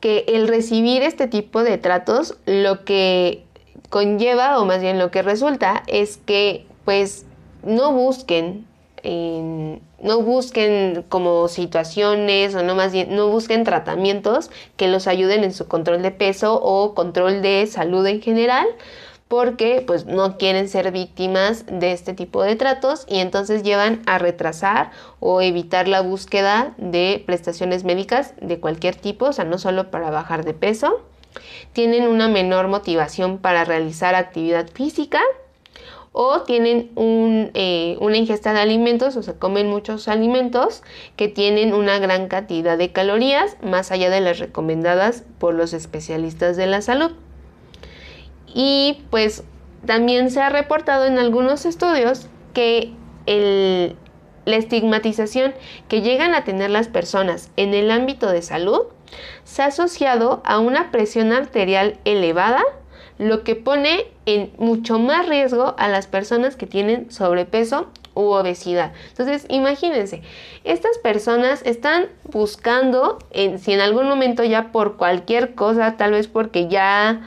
que 0.00 0.24
el 0.28 0.48
recibir 0.48 1.02
este 1.02 1.26
tipo 1.26 1.62
de 1.62 1.78
tratos 1.78 2.36
lo 2.46 2.84
que 2.84 3.44
conlleva, 3.88 4.60
o 4.60 4.64
más 4.64 4.80
bien 4.80 4.98
lo 4.98 5.10
que 5.10 5.22
resulta, 5.22 5.82
es 5.86 6.18
que 6.18 6.66
pues 6.84 7.26
no 7.62 7.92
busquen 7.92 8.66
no 10.02 10.20
busquen 10.20 11.04
como 11.08 11.48
situaciones 11.48 12.54
o 12.54 12.62
no 12.62 12.74
más 12.74 12.92
bien, 12.92 13.14
no 13.14 13.28
busquen 13.28 13.64
tratamientos 13.64 14.50
que 14.76 14.88
los 14.88 15.06
ayuden 15.06 15.44
en 15.44 15.52
su 15.52 15.68
control 15.68 16.02
de 16.02 16.10
peso 16.10 16.60
o 16.62 16.94
control 16.94 17.42
de 17.42 17.66
salud 17.66 18.06
en 18.06 18.20
general 18.20 18.66
porque 19.28 19.82
pues 19.84 20.06
no 20.06 20.38
quieren 20.38 20.68
ser 20.68 20.92
víctimas 20.92 21.64
de 21.66 21.92
este 21.92 22.14
tipo 22.14 22.42
de 22.42 22.54
tratos 22.54 23.04
y 23.08 23.18
entonces 23.18 23.62
llevan 23.62 24.02
a 24.06 24.18
retrasar 24.18 24.92
o 25.18 25.40
evitar 25.40 25.88
la 25.88 26.00
búsqueda 26.00 26.74
de 26.78 27.22
prestaciones 27.26 27.82
médicas 27.84 28.34
de 28.40 28.60
cualquier 28.60 28.94
tipo, 28.94 29.26
o 29.26 29.32
sea, 29.32 29.44
no 29.44 29.58
solo 29.58 29.90
para 29.90 30.10
bajar 30.10 30.44
de 30.44 30.54
peso. 30.54 31.00
Tienen 31.72 32.06
una 32.06 32.28
menor 32.28 32.68
motivación 32.68 33.38
para 33.38 33.64
realizar 33.64 34.14
actividad 34.14 34.68
física 34.68 35.20
o 36.18 36.40
tienen 36.44 36.90
eh, 36.96 37.98
una 38.00 38.16
ingesta 38.16 38.54
de 38.54 38.60
alimentos 38.60 39.18
o 39.18 39.22
se 39.22 39.34
comen 39.34 39.68
muchos 39.68 40.08
alimentos 40.08 40.82
que 41.14 41.28
tienen 41.28 41.74
una 41.74 41.98
gran 41.98 42.28
cantidad 42.28 42.78
de 42.78 42.90
calorías 42.90 43.58
más 43.62 43.92
allá 43.92 44.08
de 44.08 44.22
las 44.22 44.38
recomendadas 44.38 45.24
por 45.38 45.52
los 45.52 45.74
especialistas 45.74 46.56
de 46.56 46.68
la 46.68 46.80
salud. 46.80 47.12
Y 48.46 49.02
pues 49.10 49.44
también 49.84 50.30
se 50.30 50.40
ha 50.40 50.48
reportado 50.48 51.04
en 51.04 51.18
algunos 51.18 51.66
estudios 51.66 52.28
que 52.54 52.94
la 53.26 54.56
estigmatización 54.56 55.52
que 55.86 56.00
llegan 56.00 56.34
a 56.34 56.44
tener 56.44 56.70
las 56.70 56.88
personas 56.88 57.50
en 57.58 57.74
el 57.74 57.90
ámbito 57.90 58.30
de 58.30 58.40
salud 58.40 58.86
se 59.44 59.60
ha 59.60 59.66
asociado 59.66 60.40
a 60.46 60.60
una 60.60 60.90
presión 60.90 61.32
arterial 61.32 61.98
elevada, 62.06 62.62
lo 63.18 63.44
que 63.44 63.54
pone 63.54 64.06
en 64.26 64.52
mucho 64.58 64.98
más 64.98 65.28
riesgo 65.28 65.74
a 65.78 65.88
las 65.88 66.06
personas 66.06 66.56
que 66.56 66.66
tienen 66.66 67.10
sobrepeso 67.10 67.88
u 68.14 68.32
obesidad. 68.32 68.92
Entonces, 69.10 69.46
imagínense, 69.48 70.22
estas 70.64 70.98
personas 70.98 71.62
están 71.64 72.06
buscando, 72.30 73.18
en, 73.30 73.58
si 73.58 73.72
en 73.72 73.80
algún 73.80 74.08
momento 74.08 74.44
ya 74.44 74.72
por 74.72 74.96
cualquier 74.96 75.54
cosa, 75.54 75.96
tal 75.96 76.12
vez 76.12 76.26
porque 76.28 76.68
ya 76.68 77.22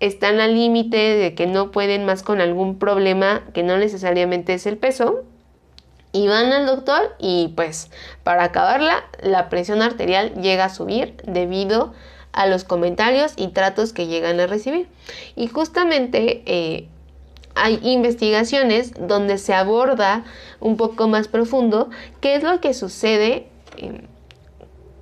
están 0.00 0.40
al 0.40 0.54
límite 0.54 0.96
de 0.96 1.34
que 1.34 1.46
no 1.46 1.70
pueden 1.70 2.04
más 2.04 2.22
con 2.22 2.40
algún 2.40 2.78
problema 2.78 3.42
que 3.54 3.62
no 3.62 3.78
necesariamente 3.78 4.54
es 4.54 4.66
el 4.66 4.76
peso, 4.76 5.24
y 6.12 6.28
van 6.28 6.52
al 6.52 6.64
doctor 6.64 7.16
y 7.18 7.52
pues 7.56 7.90
para 8.22 8.44
acabarla 8.44 9.04
la 9.20 9.48
presión 9.48 9.82
arterial 9.82 10.32
llega 10.34 10.66
a 10.66 10.68
subir 10.68 11.16
debido 11.26 11.86
a 11.86 12.13
los 12.46 12.64
comentarios 12.64 13.32
y 13.36 13.48
tratos 13.48 13.92
que 13.92 14.06
llegan 14.06 14.40
a 14.40 14.46
recibir. 14.46 14.88
Y 15.36 15.46
justamente 15.46 16.42
eh, 16.46 16.88
hay 17.54 17.78
investigaciones 17.82 18.92
donde 18.98 19.38
se 19.38 19.54
aborda 19.54 20.24
un 20.60 20.76
poco 20.76 21.08
más 21.08 21.28
profundo 21.28 21.90
qué 22.20 22.34
es 22.34 22.42
lo 22.42 22.60
que 22.60 22.74
sucede 22.74 23.46
en, 23.76 24.08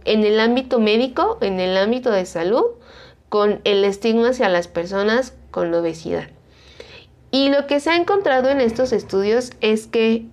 en 0.04 0.24
el 0.24 0.38
ámbito 0.40 0.78
médico, 0.78 1.38
en 1.40 1.60
el 1.60 1.76
ámbito 1.76 2.10
de 2.10 2.26
salud, 2.26 2.64
con 3.28 3.60
el 3.64 3.84
estigma 3.84 4.30
hacia 4.30 4.48
las 4.48 4.68
personas 4.68 5.34
con 5.50 5.72
obesidad. 5.72 6.28
Y 7.30 7.48
lo 7.48 7.66
que 7.66 7.80
se 7.80 7.88
ha 7.88 7.96
encontrado 7.96 8.50
en 8.50 8.60
estos 8.60 8.92
estudios 8.92 9.52
es 9.62 9.86
que 9.86 10.26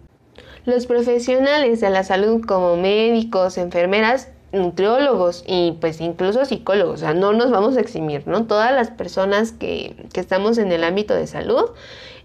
los 0.65 0.85
profesionales 0.85 1.79
de 1.79 1.89
la 1.89 2.03
salud 2.03 2.45
como 2.45 2.75
médicos, 2.75 3.57
enfermeras, 3.57 4.27
nutriólogos 4.51 5.43
y 5.45 5.73
pues 5.79 6.01
incluso 6.01 6.45
psicólogos, 6.45 6.95
o 6.95 6.97
sea, 6.97 7.13
no 7.13 7.33
nos 7.33 7.51
vamos 7.51 7.77
a 7.77 7.81
eximir, 7.81 8.27
¿no? 8.27 8.45
Todas 8.45 8.71
las 8.71 8.89
personas 8.89 9.51
que, 9.51 9.95
estamos 10.13 10.57
en 10.57 10.71
el 10.71 10.83
ámbito 10.83 11.13
de 11.13 11.27
salud 11.27 11.65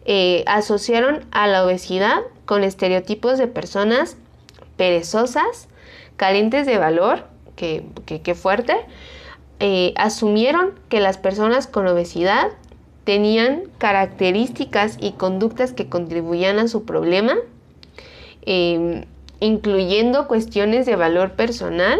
eh, 0.04 0.44
asociaron 0.46 1.24
a 1.30 1.46
la 1.46 1.64
obesidad 1.64 2.22
con 2.44 2.64
estereotipos 2.64 3.38
de 3.38 3.46
personas 3.46 4.16
perezosas, 4.76 5.68
carentes 6.16 6.66
de 6.66 6.78
valor, 6.78 7.24
que, 7.56 8.34
fuerte, 8.34 8.74
eh, 9.60 9.94
asumieron 9.96 10.72
que 10.88 11.00
las 11.00 11.18
personas 11.18 11.66
con 11.66 11.86
obesidad 11.86 12.48
tenían 13.04 13.64
características 13.78 14.96
y 15.00 15.12
conductas 15.12 15.72
que 15.72 15.88
contribuían 15.88 16.58
a 16.58 16.68
su 16.68 16.84
problema 16.84 17.36
Em, 18.46 19.04
incluyendo 19.40 20.28
cuestiones 20.28 20.84
de 20.84 20.96
valor 20.96 21.32
personal 21.32 21.98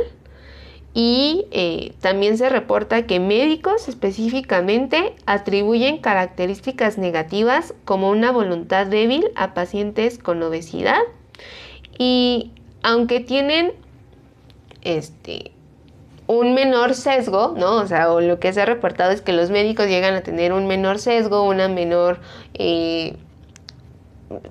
y 0.94 1.46
eh, 1.50 1.92
también 2.00 2.38
se 2.38 2.48
reporta 2.48 3.06
que 3.06 3.18
médicos 3.18 3.88
específicamente 3.88 5.16
atribuyen 5.26 5.98
características 5.98 6.98
negativas 6.98 7.74
como 7.84 8.10
una 8.10 8.30
voluntad 8.30 8.86
débil 8.86 9.26
a 9.34 9.54
pacientes 9.54 10.18
con 10.18 10.40
obesidad 10.42 11.00
y 11.98 12.52
aunque 12.82 13.18
tienen 13.18 13.72
este 14.82 15.50
un 16.26 16.54
menor 16.54 16.94
sesgo, 16.94 17.54
¿no? 17.56 17.76
O 17.76 17.86
sea, 17.86 18.10
o 18.10 18.20
lo 18.20 18.40
que 18.40 18.52
se 18.52 18.62
ha 18.62 18.64
reportado 18.64 19.10
es 19.10 19.20
que 19.20 19.32
los 19.32 19.50
médicos 19.50 19.88
llegan 19.88 20.14
a 20.14 20.22
tener 20.22 20.52
un 20.52 20.66
menor 20.66 20.98
sesgo, 20.98 21.42
una 21.42 21.68
menor 21.68 22.18
eh, 22.54 23.16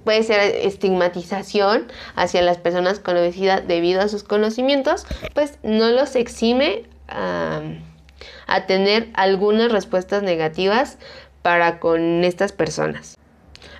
puede 0.03 0.23
ser 0.23 0.39
estigmatización 0.39 1.87
hacia 2.15 2.41
las 2.41 2.57
personas 2.57 2.99
con 2.99 3.17
obesidad 3.17 3.63
debido 3.63 4.01
a 4.01 4.07
sus 4.07 4.23
conocimientos, 4.23 5.05
pues 5.33 5.57
no 5.63 5.89
los 5.89 6.15
exime 6.15 6.83
a, 7.07 7.61
tener 8.67 9.09
algunas 9.13 9.71
respuestas 9.71 10.23
negativas 10.23 10.97
para 11.41 11.79
con 11.79 12.23
estas 12.23 12.51
personas. 12.51 13.17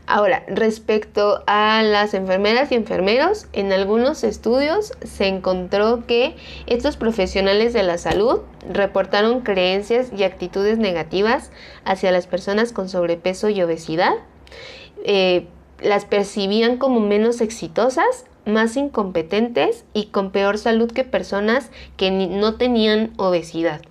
Ahora, 0.05 0.43
respecto 0.47 1.43
a 1.47 1.81
las 1.81 2.13
enfermeras 2.13 2.71
y 2.71 2.75
enfermeros, 2.75 3.47
en 3.53 3.71
algunos 3.71 4.25
estudios 4.25 4.91
se 5.01 5.27
encontró 5.27 6.05
que 6.05 6.35
estos 6.65 6.97
profesionales 6.97 7.71
de 7.71 7.83
la 7.83 7.97
salud 7.97 8.41
reportaron 8.69 9.41
creencias 9.41 10.11
y 10.15 10.23
actitudes 10.23 10.77
negativas 10.77 11.51
hacia 11.85 12.11
las 12.11 12.27
personas 12.27 12.73
con 12.73 12.89
sobrepeso 12.89 13.47
y 13.47 13.61
obesidad. 13.61 14.13
Eh, 15.05 15.47
las 15.83 16.05
percibían 16.05 16.77
como 16.77 16.99
menos 16.99 17.41
exitosas, 17.41 18.25
más 18.45 18.75
incompetentes 18.75 19.85
y 19.93 20.07
con 20.07 20.31
peor 20.31 20.57
salud 20.57 20.91
que 20.91 21.03
personas 21.03 21.69
que 21.97 22.11
no 22.11 22.55
tenían 22.55 23.11
obesidad. 23.17 23.81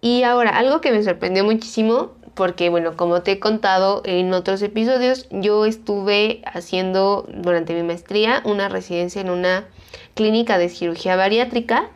Y 0.00 0.22
ahora, 0.22 0.56
algo 0.56 0.80
que 0.80 0.92
me 0.92 1.02
sorprendió 1.02 1.44
muchísimo, 1.44 2.12
porque 2.34 2.68
bueno, 2.68 2.96
como 2.96 3.22
te 3.22 3.32
he 3.32 3.40
contado 3.40 4.02
en 4.04 4.32
otros 4.32 4.62
episodios, 4.62 5.26
yo 5.30 5.66
estuve 5.66 6.40
haciendo 6.44 7.26
durante 7.32 7.74
mi 7.74 7.82
maestría 7.82 8.42
una 8.44 8.68
residencia 8.68 9.20
en 9.20 9.30
una 9.30 9.66
clínica 10.14 10.56
de 10.58 10.68
cirugía 10.68 11.16
bariátrica 11.16 11.90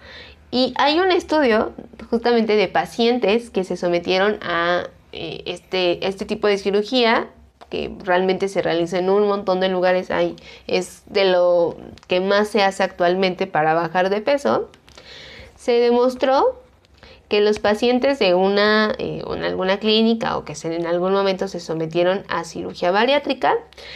y 0.50 0.74
hay 0.76 0.98
un 0.98 1.12
estudio 1.12 1.72
justamente 2.10 2.56
de 2.56 2.68
pacientes 2.68 3.50
que 3.50 3.62
se 3.62 3.76
sometieron 3.76 4.38
a 4.42 4.88
eh, 5.12 5.42
este, 5.46 6.06
este 6.06 6.24
tipo 6.24 6.46
de 6.46 6.58
cirugía 6.58 7.28
que 7.68 7.94
realmente 8.04 8.48
se 8.48 8.62
realiza 8.62 8.98
en 8.98 9.10
un 9.10 9.26
montón 9.26 9.60
de 9.60 9.68
lugares 9.68 10.10
ahí, 10.10 10.36
es 10.66 11.02
de 11.06 11.24
lo 11.24 11.76
que 12.08 12.20
más 12.20 12.48
se 12.48 12.62
hace 12.62 12.82
actualmente 12.82 13.46
para 13.46 13.74
bajar 13.74 14.10
de 14.10 14.20
peso, 14.20 14.68
se 15.56 15.72
demostró 15.72 16.60
que 17.32 17.40
los 17.40 17.60
pacientes 17.60 18.18
de 18.18 18.34
una, 18.34 18.92
eh, 18.98 19.22
en 19.26 19.42
alguna 19.42 19.78
clínica 19.78 20.36
o 20.36 20.44
que 20.44 20.54
en 20.64 20.86
algún 20.86 21.14
momento 21.14 21.48
se 21.48 21.60
sometieron 21.60 22.24
a 22.28 22.44
cirugía 22.44 22.90
bariátrica 22.90 23.54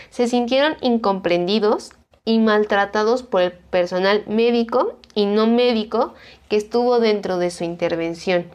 se 0.09 0.27
sintieron 0.27 0.77
incomprendidos 0.81 1.91
y 2.25 2.39
maltratados 2.39 3.23
por 3.23 3.43
el 3.43 3.53
personal 3.53 4.25
médico 4.27 4.99
y 5.15 5.27
no 5.27 5.47
médico 5.47 6.15
que 6.49 6.57
estuvo 6.57 6.99
dentro 6.99 7.37
de 7.37 7.51
su 7.51 7.65
intervención. 7.65 8.47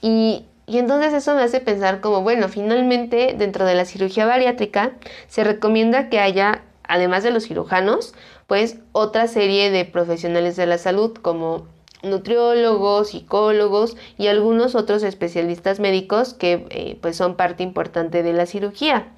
Y 0.00 0.46
y 0.66 0.78
entonces 0.78 1.12
eso 1.12 1.34
me 1.34 1.42
hace 1.42 1.60
pensar 1.60 2.00
como, 2.00 2.22
bueno, 2.22 2.48
finalmente 2.48 3.34
dentro 3.38 3.64
de 3.64 3.76
la 3.76 3.84
cirugía 3.84 4.26
bariátrica 4.26 4.92
se 5.28 5.44
recomienda 5.44 6.08
que 6.08 6.18
haya, 6.18 6.62
además 6.82 7.22
de 7.22 7.30
los 7.30 7.44
cirujanos, 7.44 8.14
pues 8.48 8.78
otra 8.92 9.28
serie 9.28 9.70
de 9.70 9.84
profesionales 9.84 10.56
de 10.56 10.66
la 10.66 10.78
salud 10.78 11.14
como 11.14 11.68
nutriólogos, 12.02 13.10
psicólogos 13.10 13.96
y 14.18 14.26
algunos 14.26 14.74
otros 14.74 15.02
especialistas 15.04 15.78
médicos 15.78 16.34
que 16.34 16.66
eh, 16.70 16.98
pues 17.00 17.16
son 17.16 17.36
parte 17.36 17.62
importante 17.62 18.22
de 18.22 18.32
la 18.32 18.46
cirugía. 18.46 19.08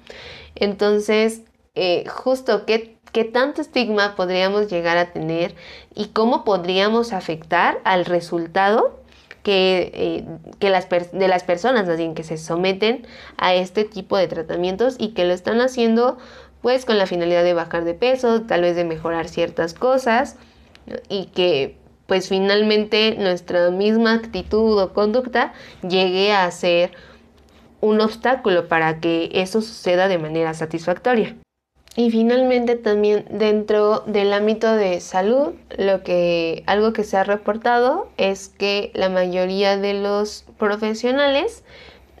Entonces, 0.55 1.41
eh, 1.73 2.05
justo 2.07 2.65
qué, 2.65 2.97
qué 3.11 3.23
tanto 3.23 3.61
estigma 3.61 4.15
podríamos 4.15 4.69
llegar 4.69 4.97
a 4.97 5.13
tener 5.13 5.55
y 5.95 6.07
cómo 6.07 6.43
podríamos 6.43 7.11
afectar 7.11 7.79
al 7.83 8.05
resultado 8.05 8.98
que, 9.43 9.91
eh, 9.93 10.25
que 10.59 10.69
las 10.69 10.87
de 10.89 11.27
las 11.27 11.43
personas 11.43 11.87
que 12.15 12.23
se 12.23 12.37
someten 12.37 13.05
a 13.37 13.53
este 13.53 13.85
tipo 13.85 14.17
de 14.17 14.27
tratamientos 14.27 14.95
y 14.99 15.09
que 15.09 15.25
lo 15.25 15.33
están 15.33 15.61
haciendo 15.61 16.17
pues 16.61 16.85
con 16.85 16.97
la 16.97 17.05
finalidad 17.05 17.43
de 17.43 17.53
bajar 17.53 17.85
de 17.85 17.93
peso, 17.93 18.41
tal 18.41 18.61
vez 18.61 18.75
de 18.75 18.83
mejorar 18.83 19.29
ciertas 19.29 19.73
cosas 19.73 20.35
y 21.07 21.25
que 21.27 21.77
pues 22.05 22.27
finalmente 22.27 23.15
nuestra 23.17 23.69
misma 23.69 24.13
actitud 24.13 24.81
o 24.81 24.93
conducta 24.93 25.53
llegue 25.87 26.33
a 26.33 26.49
ser 26.51 26.91
un 27.81 28.01
obstáculo 28.01 28.67
para 28.67 28.99
que 28.99 29.29
eso 29.33 29.61
suceda 29.61 30.07
de 30.07 30.17
manera 30.17 30.53
satisfactoria. 30.53 31.37
Y 31.95 32.11
finalmente 32.11 32.75
también 32.75 33.25
dentro 33.29 34.03
del 34.05 34.31
ámbito 34.31 34.73
de 34.73 35.01
salud, 35.01 35.53
lo 35.77 36.03
que 36.03 36.63
algo 36.67 36.93
que 36.93 37.03
se 37.03 37.17
ha 37.17 37.23
reportado 37.23 38.09
es 38.17 38.49
que 38.49 38.91
la 38.93 39.09
mayoría 39.09 39.75
de 39.75 39.95
los 39.95 40.45
profesionales 40.57 41.63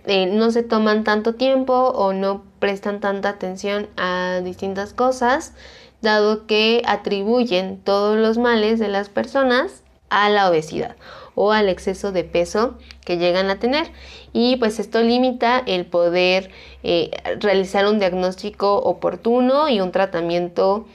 eh, 0.05 0.25
no 0.25 0.51
se 0.51 0.63
toman 0.63 1.03
tanto 1.03 1.35
tiempo 1.35 1.73
o 1.73 2.13
no 2.13 2.43
prestan 2.59 2.99
tanta 2.99 3.29
atención 3.29 3.87
a 3.95 4.41
distintas 4.43 4.93
cosas, 4.93 5.53
dado 6.01 6.47
que 6.47 6.81
atribuyen 6.85 7.79
todos 7.79 8.17
los 8.17 8.37
males 8.37 8.79
de 8.79 8.87
las 8.87 9.09
personas 9.09 9.83
a 10.09 10.29
la 10.29 10.49
obesidad 10.49 10.95
o 11.41 11.53
al 11.53 11.69
exceso 11.69 12.11
de 12.11 12.25
peso 12.25 12.77
que 13.05 13.17
llegan 13.17 13.49
a 13.49 13.59
tener 13.59 13.87
y 14.33 14.57
pues 14.57 14.77
esto 14.77 15.01
limita 15.01 15.63
el 15.65 15.85
poder 15.85 16.51
eh, 16.83 17.11
realizar 17.39 17.87
un 17.87 17.97
diagnóstico 17.97 18.75
oportuno 18.75 19.69
y 19.69 19.79
un 19.79 19.93
tratamiento 19.93 20.85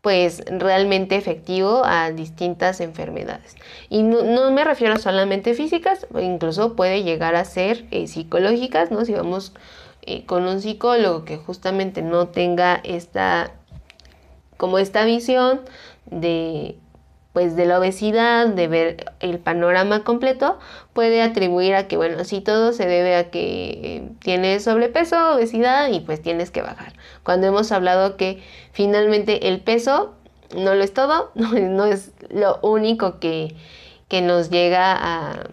pues 0.00 0.42
realmente 0.48 1.16
efectivo 1.16 1.82
a 1.84 2.12
distintas 2.12 2.80
enfermedades. 2.80 3.56
Y 3.90 4.02
no, 4.02 4.50
me 4.50 4.64
refiero 4.64 4.96
solamente 4.96 5.52
físicas, 5.52 6.06
incluso 6.18 6.76
puede 6.76 7.02
llegar 7.02 7.36
a 7.36 7.44
ser 7.44 7.84
eh, 7.90 8.06
psicológicas, 8.06 8.90
¿no? 8.90 9.04
Si 9.04 9.12
vamos 9.12 9.52
eh, 10.00 10.24
con 10.24 10.46
un 10.46 10.62
psicólogo 10.62 11.26
que 11.26 11.36
justamente 11.36 12.00
no 12.00 12.28
tenga 12.28 12.80
esta 12.84 13.52
como 14.56 14.78
esta 14.78 15.04
visión 15.04 15.60
de 16.06 16.78
pues 17.32 17.54
de 17.54 17.64
la 17.64 17.78
obesidad, 17.78 18.48
de 18.48 18.66
ver 18.66 19.12
el 19.20 19.38
panorama 19.38 20.02
completo, 20.02 20.58
puede 20.92 21.22
atribuir 21.22 21.74
a 21.74 21.86
que, 21.86 21.96
bueno, 21.96 22.24
si 22.24 22.40
todo 22.40 22.72
se 22.72 22.86
debe 22.86 23.14
a 23.14 23.30
que 23.30 24.08
tienes 24.18 24.64
sobrepeso, 24.64 25.34
obesidad 25.34 25.88
y 25.90 26.00
pues 26.00 26.20
tienes 26.22 26.50
que 26.50 26.62
bajar. 26.62 26.92
Cuando 27.22 27.46
hemos 27.46 27.70
hablado 27.70 28.16
que 28.16 28.42
finalmente 28.72 29.48
el 29.48 29.60
peso 29.60 30.14
no 30.56 30.74
lo 30.74 30.82
es 30.82 30.92
todo, 30.92 31.30
no, 31.34 31.84
es 31.84 32.12
lo 32.30 32.58
único 32.62 33.20
que, 33.20 33.54
que, 34.08 34.22
nos 34.22 34.50
llega 34.50 34.96
a, 34.98 35.50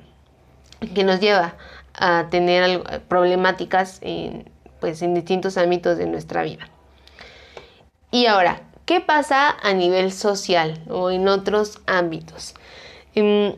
que 0.95 1.03
nos 1.03 1.19
lleva 1.19 1.55
a 1.93 2.27
tener 2.31 3.01
problemáticas 3.07 3.99
en, 4.01 4.49
pues, 4.79 5.01
en 5.03 5.13
distintos 5.13 5.57
ámbitos 5.57 5.97
de 5.97 6.07
nuestra 6.07 6.41
vida. 6.41 6.67
Y 8.09 8.25
ahora, 8.25 8.61
¿Qué 8.87 9.01
pasa 9.01 9.49
a 9.49 9.73
nivel 9.73 10.13
social 10.13 10.79
o 10.89 11.11
en 11.11 11.27
otros 11.27 11.81
ámbitos? 11.87 12.55
Em, 13.15 13.53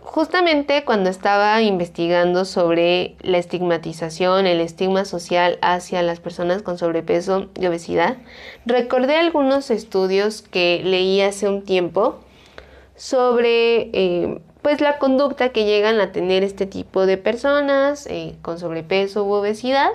justamente 0.00 0.86
cuando 0.86 1.10
estaba 1.10 1.60
investigando 1.60 2.46
sobre 2.46 3.14
la 3.20 3.36
estigmatización, 3.36 4.46
el 4.46 4.62
estigma 4.62 5.04
social 5.04 5.58
hacia 5.60 6.02
las 6.02 6.20
personas 6.20 6.62
con 6.62 6.78
sobrepeso 6.78 7.50
y 7.60 7.66
obesidad, 7.66 8.16
recordé 8.64 9.16
algunos 9.16 9.70
estudios 9.70 10.40
que 10.40 10.80
leí 10.82 11.20
hace 11.20 11.50
un 11.50 11.66
tiempo 11.66 12.20
sobre 12.96 13.90
eh, 13.92 14.40
pues 14.62 14.80
la 14.80 14.98
conducta 14.98 15.50
que 15.50 15.66
llegan 15.66 16.00
a 16.00 16.12
tener 16.12 16.44
este 16.44 16.64
tipo 16.64 17.04
de 17.04 17.18
personas 17.18 18.06
eh, 18.06 18.36
con 18.40 18.58
sobrepeso 18.58 19.24
u 19.24 19.32
obesidad 19.32 19.90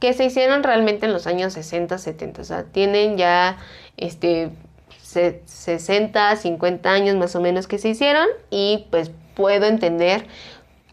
que 0.00 0.12
se 0.12 0.24
hicieron 0.24 0.62
realmente 0.62 1.06
en 1.06 1.12
los 1.12 1.26
años 1.26 1.54
60, 1.54 1.98
70, 1.98 2.42
o 2.42 2.44
sea, 2.44 2.64
tienen 2.64 3.16
ya 3.16 3.58
este, 3.96 4.50
60, 5.00 6.36
50 6.36 6.90
años 6.90 7.16
más 7.16 7.34
o 7.36 7.40
menos 7.40 7.66
que 7.66 7.78
se 7.78 7.88
hicieron 7.88 8.26
y 8.50 8.86
pues 8.90 9.10
puedo 9.34 9.66
entender 9.66 10.26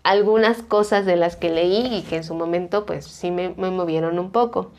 algunas 0.04 0.62
cosas 0.62 1.06
de 1.06 1.16
las 1.16 1.36
que 1.36 1.50
leí 1.50 1.96
y 1.96 2.02
que 2.04 2.18
en 2.18 2.24
su 2.24 2.36
momento 2.36 2.86
pues 2.86 3.06
sí 3.06 3.32
me, 3.32 3.50
me 3.50 3.72
movieron 3.72 4.20
un 4.20 4.32
poco. 4.32 4.72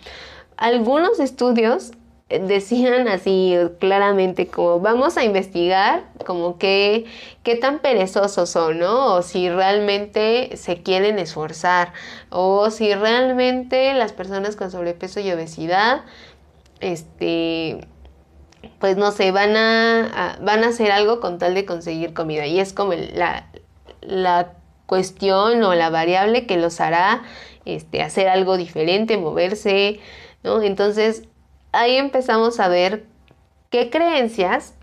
Algunos 0.56 1.18
estudios 1.20 1.92
decían 2.28 3.06
así 3.08 3.54
claramente 3.80 4.46
como 4.46 4.80
vamos 4.80 5.16
a 5.16 5.24
investigar 5.24 6.04
como 6.26 6.58
que 6.58 7.04
qué 7.42 7.56
tan 7.56 7.80
perezosos 7.80 8.48
son, 8.48 8.78
¿no? 8.78 9.14
O 9.14 9.22
si 9.22 9.50
realmente 9.50 10.56
se 10.56 10.82
quieren 10.82 11.18
esforzar 11.18 11.92
o 12.30 12.70
si 12.70 12.94
realmente 12.94 13.92
las 13.94 14.12
personas 14.12 14.56
con 14.56 14.70
sobrepeso 14.70 15.20
y 15.20 15.30
obesidad 15.32 16.02
este 16.80 17.86
pues 18.78 18.96
no 18.96 19.10
sé, 19.12 19.30
van 19.30 19.56
a, 19.56 20.38
van 20.42 20.64
a 20.64 20.68
hacer 20.68 20.92
algo 20.92 21.20
con 21.20 21.38
tal 21.38 21.54
de 21.54 21.64
conseguir 21.64 22.14
comida. 22.14 22.46
Y 22.46 22.60
es 22.60 22.72
como 22.72 22.92
la, 22.92 23.46
la 24.00 24.52
cuestión 24.86 25.62
o 25.62 25.74
la 25.74 25.90
variable 25.90 26.46
que 26.46 26.56
los 26.56 26.80
hará 26.80 27.22
este, 27.64 28.02
hacer 28.02 28.28
algo 28.28 28.56
diferente, 28.56 29.16
moverse, 29.16 30.00
¿no? 30.42 30.62
Entonces 30.62 31.24
ahí 31.72 31.96
empezamos 31.96 32.60
a 32.60 32.68
ver 32.68 33.04
qué 33.70 33.90
creencias 33.90 34.74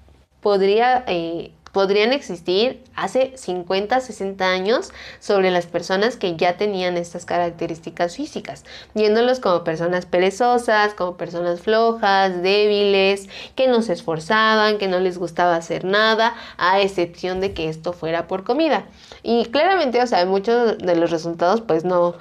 podría 0.41 1.03
eh, 1.07 1.51
podrían 1.71 2.13
existir 2.13 2.83
hace 2.95 3.33
50, 3.35 3.99
60 3.99 4.45
años 4.45 4.91
sobre 5.19 5.51
las 5.51 5.65
personas 5.65 6.17
que 6.17 6.35
ya 6.35 6.57
tenían 6.57 6.97
estas 6.97 7.25
características 7.25 8.15
físicas, 8.15 8.65
viéndolos 8.93 9.39
como 9.39 9.63
personas 9.63 10.05
perezosas, 10.05 10.93
como 10.93 11.17
personas 11.17 11.61
flojas, 11.61 12.41
débiles, 12.41 13.29
que 13.55 13.67
no 13.67 13.81
se 13.81 13.93
esforzaban, 13.93 14.77
que 14.77 14.87
no 14.87 14.99
les 14.99 15.17
gustaba 15.17 15.55
hacer 15.55 15.85
nada, 15.85 16.33
a 16.57 16.81
excepción 16.81 17.39
de 17.39 17.53
que 17.53 17.69
esto 17.69 17.93
fuera 17.93 18.27
por 18.27 18.43
comida. 18.43 18.85
Y 19.23 19.45
claramente, 19.45 20.01
o 20.01 20.07
sea, 20.07 20.25
muchos 20.25 20.77
de 20.77 20.95
los 20.95 21.11
resultados 21.11 21.61
pues 21.61 21.85
no, 21.85 22.15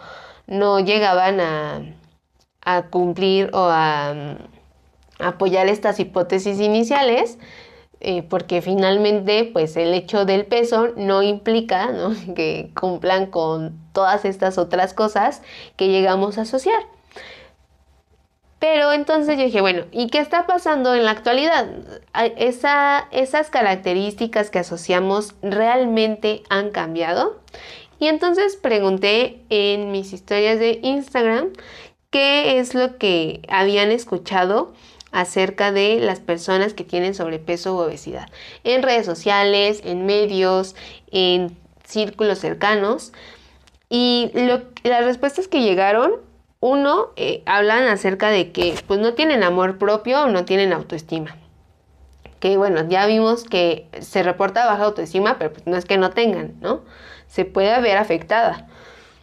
no 0.46 0.80
llegaban 0.80 1.40
a, 1.40 1.96
cumplir 2.90 3.50
o 3.52 3.64
a, 3.64 4.10
a 4.10 5.28
apoyar 5.28 5.66
estas 5.66 5.98
hipótesis 5.98 6.60
iniciales, 6.60 7.36
eh, 8.00 8.22
porque 8.22 8.62
finalmente 8.62 9.50
pues 9.52 9.76
el 9.76 9.92
hecho 9.92 10.24
del 10.24 10.46
peso 10.46 10.88
no 10.96 11.22
implica 11.22 11.90
que 12.34 12.70
cumplan 12.78 13.26
con 13.26 13.78
todas 13.92 14.24
estas 14.24 14.56
otras 14.56 14.94
cosas 14.94 15.42
que 15.76 15.88
llegamos 15.88 16.38
a 16.38 16.42
asociar. 16.42 16.82
Pero 18.58 18.92
entonces 18.92 19.38
yo 19.38 19.44
dije, 19.44 19.62
bueno, 19.62 19.84
¿y 19.90 20.08
qué 20.08 20.18
está 20.18 20.46
pasando 20.46 20.94
en 20.94 21.04
la 21.04 21.12
actualidad? 21.12 21.66
¿Esas 22.36 23.50
características 23.50 24.50
que 24.50 24.58
asociamos 24.58 25.34
realmente 25.40 26.42
han 26.50 26.70
cambiado? 26.70 27.40
Y 27.98 28.08
entonces 28.08 28.56
pregunté 28.56 29.40
en 29.48 29.90
mis 29.92 30.12
historias 30.12 30.58
de 30.58 30.78
Instagram 30.82 31.48
qué 32.10 32.58
es 32.58 32.74
lo 32.74 32.98
que 32.98 33.40
habían 33.48 33.92
escuchado 33.92 34.74
acerca 35.12 35.72
de 35.72 35.98
las 36.00 36.20
personas 36.20 36.74
que 36.74 36.84
tienen 36.84 37.14
sobrepeso 37.14 37.74
u 37.74 37.78
obesidad. 37.78 38.28
En 38.64 38.82
redes 38.82 39.06
sociales, 39.06 39.82
en 39.84 40.06
medios, 40.06 40.76
en 41.10 41.56
círculos 41.84 42.38
cercanos. 42.38 43.12
Y 43.88 44.30
las 44.84 45.04
respuestas 45.04 45.48
que 45.48 45.62
llegaron, 45.62 46.12
uno, 46.60 47.08
eh, 47.16 47.42
hablan 47.46 47.84
acerca 47.84 48.28
de 48.30 48.52
que 48.52 48.74
pues 48.86 49.00
no 49.00 49.14
tienen 49.14 49.42
amor 49.42 49.78
propio 49.78 50.22
o 50.22 50.26
no 50.28 50.44
tienen 50.44 50.72
autoestima. 50.72 51.36
Que 52.38 52.56
bueno, 52.56 52.88
ya 52.88 53.06
vimos 53.06 53.44
que 53.44 53.86
se 54.00 54.22
reporta 54.22 54.66
baja 54.66 54.84
autoestima, 54.84 55.38
pero 55.38 55.52
pues 55.52 55.66
no 55.66 55.76
es 55.76 55.84
que 55.84 55.98
no 55.98 56.10
tengan, 56.10 56.54
¿no? 56.60 56.82
Se 57.26 57.44
puede 57.44 57.78
ver 57.80 57.98
afectada. 57.98 58.69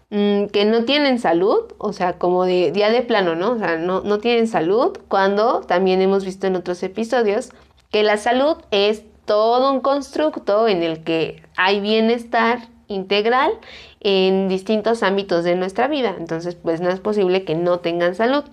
Mm, 0.09 0.45
que 0.47 0.63
no 0.63 0.85
tienen 0.85 1.19
salud, 1.19 1.73
o 1.77 1.91
sea, 1.91 2.17
como 2.17 2.45
de 2.45 2.71
día 2.71 2.89
de 2.89 3.01
plano, 3.01 3.35
¿no? 3.35 3.51
O 3.51 3.57
sea, 3.57 3.77
no, 3.77 4.01
no 4.01 4.19
tienen 4.19 4.47
salud, 4.47 4.97
cuando 5.09 5.61
también 5.61 6.01
hemos 6.01 6.23
visto 6.23 6.47
en 6.47 6.55
otros 6.55 6.81
episodios 6.83 7.49
que 7.91 8.03
la 8.03 8.15
salud 8.17 8.55
es 8.71 9.03
todo 9.25 9.71
un 9.71 9.81
constructo 9.81 10.67
en 10.69 10.81
el 10.83 11.03
que 11.03 11.43
hay 11.57 11.81
bienestar 11.81 12.69
integral 12.87 13.51
en 13.99 14.47
distintos 14.47 15.03
ámbitos 15.03 15.43
de 15.43 15.55
nuestra 15.55 15.89
vida. 15.89 16.15
Entonces, 16.17 16.55
pues 16.55 16.79
no 16.79 16.89
es 16.89 17.01
posible 17.01 17.43
que 17.43 17.55
no 17.55 17.79
tengan 17.79 18.15
salud, 18.15 18.45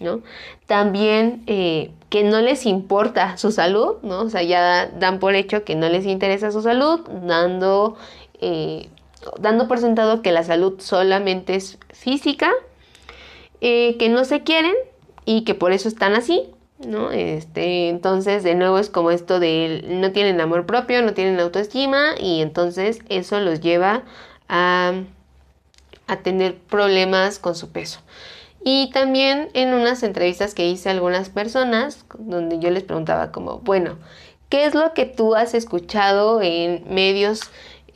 ¿no? 0.00 0.20
También 0.66 1.42
eh, 1.48 1.90
que 2.08 2.22
no 2.22 2.40
les 2.40 2.66
importa 2.66 3.36
su 3.36 3.50
salud, 3.50 3.96
¿no? 4.02 4.20
O 4.22 4.28
sea, 4.30 4.44
ya 4.44 4.86
dan 4.86 5.18
por 5.18 5.34
hecho 5.34 5.64
que 5.64 5.74
no 5.74 5.88
les 5.88 6.06
interesa 6.06 6.52
su 6.52 6.62
salud, 6.62 7.00
dando 7.26 7.96
eh, 8.40 8.88
dando 9.38 9.68
por 9.68 9.78
sentado 9.78 10.22
que 10.22 10.32
la 10.32 10.44
salud 10.44 10.80
solamente 10.80 11.54
es 11.54 11.78
física, 11.92 12.50
eh, 13.60 13.96
que 13.98 14.08
no 14.08 14.24
se 14.24 14.42
quieren 14.42 14.74
y 15.24 15.44
que 15.44 15.54
por 15.54 15.72
eso 15.72 15.88
están 15.88 16.14
así, 16.14 16.48
¿no? 16.78 17.10
Este, 17.10 17.88
entonces, 17.88 18.42
de 18.42 18.54
nuevo 18.54 18.78
es 18.78 18.88
como 18.88 19.10
esto 19.10 19.38
de 19.38 19.84
no 19.86 20.12
tienen 20.12 20.40
amor 20.40 20.66
propio, 20.66 21.02
no 21.02 21.12
tienen 21.12 21.38
autoestima 21.40 22.14
y 22.18 22.40
entonces 22.40 23.00
eso 23.08 23.38
los 23.40 23.60
lleva 23.60 24.02
a, 24.48 24.92
a 26.06 26.16
tener 26.18 26.56
problemas 26.56 27.38
con 27.38 27.54
su 27.54 27.70
peso. 27.70 28.00
Y 28.62 28.90
también 28.92 29.48
en 29.54 29.72
unas 29.72 30.02
entrevistas 30.02 30.54
que 30.54 30.68
hice 30.68 30.88
a 30.88 30.92
algunas 30.92 31.30
personas, 31.30 32.04
donde 32.18 32.58
yo 32.58 32.70
les 32.70 32.82
preguntaba 32.82 33.32
como, 33.32 33.58
bueno, 33.58 33.96
¿qué 34.50 34.64
es 34.64 34.74
lo 34.74 34.92
que 34.92 35.06
tú 35.06 35.34
has 35.34 35.54
escuchado 35.54 36.42
en 36.42 36.84
medios 36.92 37.50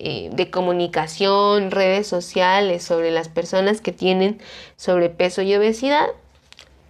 eh, 0.06 0.28
de 0.30 0.50
comunicación, 0.50 1.70
redes 1.70 2.06
sociales 2.06 2.82
sobre 2.82 3.10
las 3.10 3.30
personas 3.30 3.80
que 3.80 3.90
tienen 3.90 4.38
sobrepeso 4.76 5.40
y 5.40 5.54
obesidad. 5.54 6.08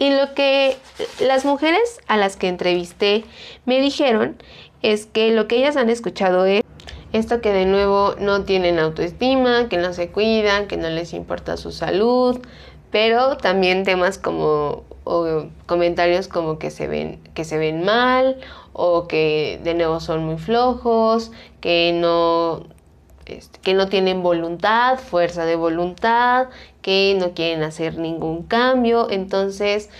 Y 0.00 0.10
lo 0.10 0.34
que 0.34 0.76
las 1.20 1.44
mujeres 1.44 2.00
a 2.08 2.16
las 2.16 2.36
que 2.36 2.48
entrevisté 2.48 3.24
me 3.66 3.80
dijeron 3.80 4.36
es 4.82 5.06
que 5.06 5.30
lo 5.30 5.46
que 5.46 5.58
ellas 5.58 5.76
han 5.76 5.90
escuchado 5.90 6.44
es 6.44 6.64
esto 7.12 7.40
que 7.40 7.52
de 7.52 7.66
nuevo 7.66 8.16
no 8.18 8.42
tienen 8.42 8.80
autoestima, 8.80 9.68
que 9.68 9.76
no 9.76 9.92
se 9.92 10.08
cuidan, 10.08 10.66
que 10.66 10.76
no 10.76 10.90
les 10.90 11.12
importa 11.12 11.56
su 11.56 11.70
salud, 11.70 12.40
pero 12.90 13.36
también 13.36 13.84
temas 13.84 14.18
como 14.18 14.82
comentarios 15.66 16.26
como 16.26 16.58
que 16.58 16.72
se 16.72 16.88
ven 16.88 17.20
que 17.34 17.44
se 17.44 17.58
ven 17.58 17.84
mal 17.84 18.40
o 18.72 19.06
que 19.06 19.60
de 19.62 19.74
nuevo 19.74 20.00
son 20.00 20.24
muy 20.24 20.38
flojos, 20.38 21.30
que 21.60 21.92
no 21.94 22.73
este, 23.26 23.58
que 23.60 23.74
no 23.74 23.88
tienen 23.88 24.22
voluntad, 24.22 24.98
fuerza 24.98 25.44
de 25.44 25.56
voluntad, 25.56 26.48
que 26.82 27.16
no 27.18 27.32
quieren 27.32 27.62
hacer 27.62 27.98
ningún 27.98 28.42
cambio. 28.42 29.10
Entonces, 29.10 29.90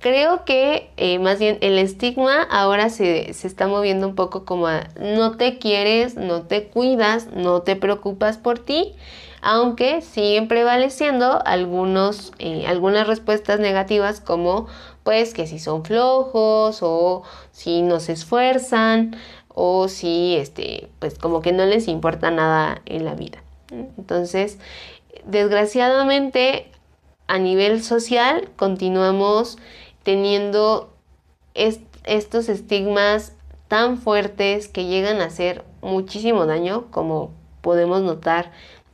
creo 0.00 0.44
que 0.44 0.90
eh, 0.96 1.18
más 1.18 1.38
bien 1.38 1.58
el 1.60 1.78
estigma 1.78 2.42
ahora 2.42 2.88
se, 2.88 3.30
está 3.30 3.68
moviendo 3.68 4.08
un 4.08 4.14
poco 4.14 4.44
como 4.44 4.68
no 4.98 5.36
te 5.36 5.58
quieres, 5.58 6.16
no 6.16 6.42
te 6.42 6.68
cuidas, 6.68 7.28
no 7.28 7.62
te 7.62 7.76
preocupas 7.76 8.38
por 8.38 8.58
ti, 8.58 8.94
aunque 9.42 10.00
siguen 10.00 10.48
prevaleciendo 10.48 11.40
algunos, 11.44 12.32
eh, 12.38 12.64
algunas 12.66 13.06
respuestas 13.06 13.60
negativas 13.60 14.20
como 14.20 14.66
pues 15.02 15.32
que 15.32 15.46
si 15.46 15.58
son 15.58 15.84
flojos 15.84 16.80
o 16.82 17.22
si 17.52 17.82
no 17.82 18.00
se 18.00 18.12
esfuerzan 18.12 19.16
o 19.54 19.88
si 19.88 20.36
este 20.36 20.88
pues 20.98 21.18
como 21.18 21.42
que 21.42 21.52
no 21.52 21.66
les 21.66 21.88
importa 21.88 22.30
nada 22.30 22.82
en 22.86 23.04
la 23.04 23.14
vida. 23.14 23.42
Entonces, 23.70 24.58
desgraciadamente 25.24 26.66
a 27.26 27.38
nivel 27.38 27.82
social 27.82 28.48
continuamos 28.56 29.58
teniendo 30.02 30.92
estos 31.54 32.48
estigmas 32.48 33.34
tan 33.68 33.98
fuertes 33.98 34.68
que 34.68 34.86
llegan 34.86 35.20
a 35.20 35.26
hacer 35.26 35.64
muchísimo 35.82 36.46
daño, 36.46 36.86
como 36.90 37.30
podemos 37.60 38.02
notar 38.02 38.50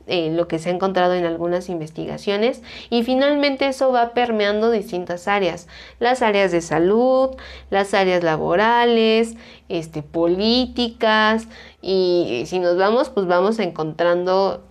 eh, 0.07 0.31
lo 0.31 0.47
que 0.47 0.57
se 0.57 0.69
ha 0.69 0.73
encontrado 0.73 1.13
en 1.13 1.25
algunas 1.25 1.69
investigaciones 1.69 2.61
y 2.89 3.03
finalmente 3.03 3.67
eso 3.67 3.91
va 3.91 4.13
permeando 4.13 4.71
distintas 4.71 5.27
áreas, 5.27 5.67
las 5.99 6.21
áreas 6.21 6.51
de 6.51 6.61
salud, 6.61 7.31
las 7.69 7.93
áreas 7.93 8.23
laborales, 8.23 9.35
este, 9.69 10.03
políticas 10.03 11.47
y 11.81 12.43
si 12.45 12.59
nos 12.59 12.77
vamos 12.77 13.09
pues 13.09 13.27
vamos 13.27 13.59
encontrando 13.59 14.63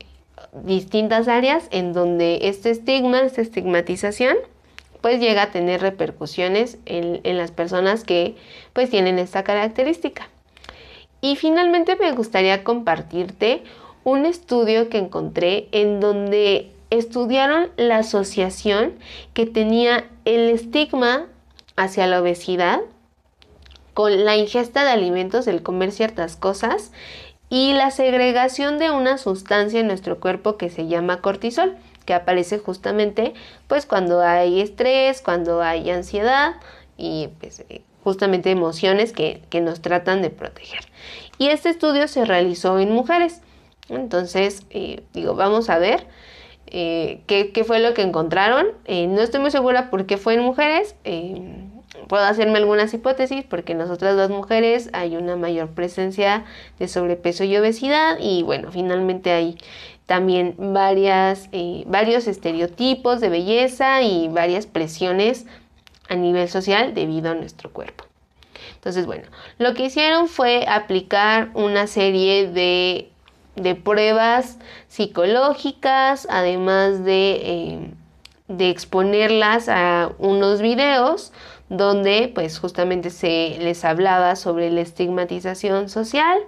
distintas 0.65 1.29
áreas 1.29 1.69
en 1.71 1.93
donde 1.93 2.41
este 2.43 2.71
estigma, 2.71 3.21
esta 3.21 3.43
estigmatización 3.43 4.37
pues 5.03 5.21
llega 5.21 5.43
a 5.43 5.51
tener 5.51 5.83
repercusiones 5.83 6.79
en, 6.87 7.21
en 7.25 7.37
las 7.37 7.51
personas 7.51 8.05
que 8.05 8.37
pues 8.73 8.91
tienen 8.91 9.19
esta 9.19 9.45
característica. 9.45 10.29
Y 11.21 11.37
finalmente 11.37 11.97
me 11.97 12.13
gustaría 12.13 12.65
compartirte 12.65 13.63
un 14.07 14.25
estudio 14.25 14.89
que 14.89 14.99
encontré 14.99 15.67
en 15.73 15.99
donde 15.99 16.71
estudiaron 16.91 17.71
la 17.77 17.99
asociación 17.99 18.93
que 19.35 19.47
tenía 19.47 20.09
el 20.25 20.49
estigma 20.49 21.27
hacia 21.75 22.07
la 22.07 22.23
obesidad 22.23 22.83
con 23.95 24.25
la 24.25 24.37
ingesta 24.37 24.85
de 24.85 24.91
alimentos, 24.91 25.49
el 25.49 25.65
comer 25.65 25.91
ciertas 25.91 26.37
cosas 26.37 26.93
y 27.51 27.73
la 27.73 27.91
segregación 27.91 28.79
de 28.79 28.93
una 28.93 29.19
sustancia 29.19 29.81
en 29.81 29.89
nuestro 29.89 30.21
cuerpo 30.21 30.57
que 30.57 30.71
se 30.71 30.87
llama 30.87 31.21
cortisol, 31.21 31.77
que 32.05 32.15
aparece 32.15 32.61
justamente 32.61 33.35
pues 33.67 33.87
cuando 33.87 34.21
hay 34.21 34.61
estrés, 34.61 35.21
cuando 35.21 35.63
hay 35.63 35.91
ansiedad 35.91 36.55
y 36.97 37.31
pues, 37.41 37.65
eh, 37.69 37.83
justamente 38.05 38.53
emociones 38.53 39.11
que, 39.13 39.43
que 39.51 39.61
nos 39.61 39.83
tratan 39.83 40.23
de 40.23 40.31
proteger. 40.31 40.85
Y 41.39 41.49
este 41.49 41.71
estudio 41.71 42.07
se 42.07 42.25
realizó 42.25 42.79
en 42.79 42.93
mujeres. 42.93 43.41
Entonces, 43.89 44.63
eh, 44.71 45.03
digo, 45.13 45.35
vamos 45.35 45.71
a 45.71 45.79
ver 45.79 46.07
eh, 46.67 47.21
qué, 47.27 47.65
fue 47.65 47.79
lo 47.81 47.95
que 47.95 48.03
encontraron. 48.03 48.67
Eh, 48.85 49.07
no 49.07 49.21
estoy 49.21 49.41
muy 49.41 49.51
segura 49.51 49.91
por 49.91 50.07
qué 50.07 50.17
fue 50.17 50.35
en 50.35 50.41
mujeres. 50.41 50.97
puedo 52.09 52.25
hacerme 52.25 52.59
algunas 52.59 52.93
hipótesis 52.95 53.45
porque 53.49 53.73
en 53.73 53.79
nosotras 53.79 54.17
las 54.17 54.31
mujeres 54.31 54.91
hay 54.93 55.17
una 55.17 55.37
mayor 55.37 55.71
presencia 55.71 56.45
de 56.79 56.89
sobrepeso 56.89 57.45
y 57.45 57.57
obesidad 57.57 58.19
y 58.21 58.43
bueno, 58.43 58.71
finalmente 58.71 59.33
hay 59.33 59.59
también 60.07 60.55
varias, 60.57 61.49
varios 61.87 62.29
estereotipos 62.29 63.21
de 63.21 63.29
belleza 63.29 64.03
y 64.03 64.29
varias 64.29 64.67
presiones 64.67 65.47
a 66.09 66.15
nivel 66.15 66.49
social 66.49 66.95
debido 66.95 67.31
a 67.31 67.35
nuestro 67.35 67.73
cuerpo. 67.73 68.05
Entonces, 68.75 69.07
bueno, 69.07 69.25
lo 69.59 69.75
que 69.75 69.87
hicieron 69.87 70.29
fue 70.29 70.65
aplicar 70.69 71.51
una 71.55 71.89
serie 71.89 72.47
de 72.47 73.11
de 73.57 73.75
pruebas 73.75 74.59
psicológicas, 74.89 76.27
además 76.31 77.01
eh, 77.07 77.91
de, 78.49 78.71
exponerlas 78.71 79.69
a 79.69 80.13
unos 80.19 80.61
videos 80.61 81.33
donde 81.69 82.31
pues 82.33 82.59
justamente 82.59 83.11
se 83.11 83.57
les 83.59 83.85
hablaba 83.85 84.37
sobre 84.37 84.71
la 84.71 84.83
estigmatización 84.83 85.89
social 85.89 86.39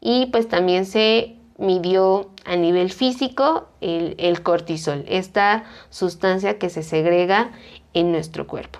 y 0.00 0.26
pues 0.26 0.48
también 0.48 0.86
se 0.86 1.36
midió 1.58 2.30
a 2.44 2.56
nivel 2.56 2.92
físico 2.92 3.68
el, 3.80 4.14
el 4.18 4.42
cortisol, 4.42 5.04
esta 5.08 5.64
sustancia 5.88 6.58
que 6.58 6.70
se 6.70 6.82
segrega 6.82 7.50
en 7.94 8.12
nuestro 8.12 8.46
cuerpo. 8.46 8.78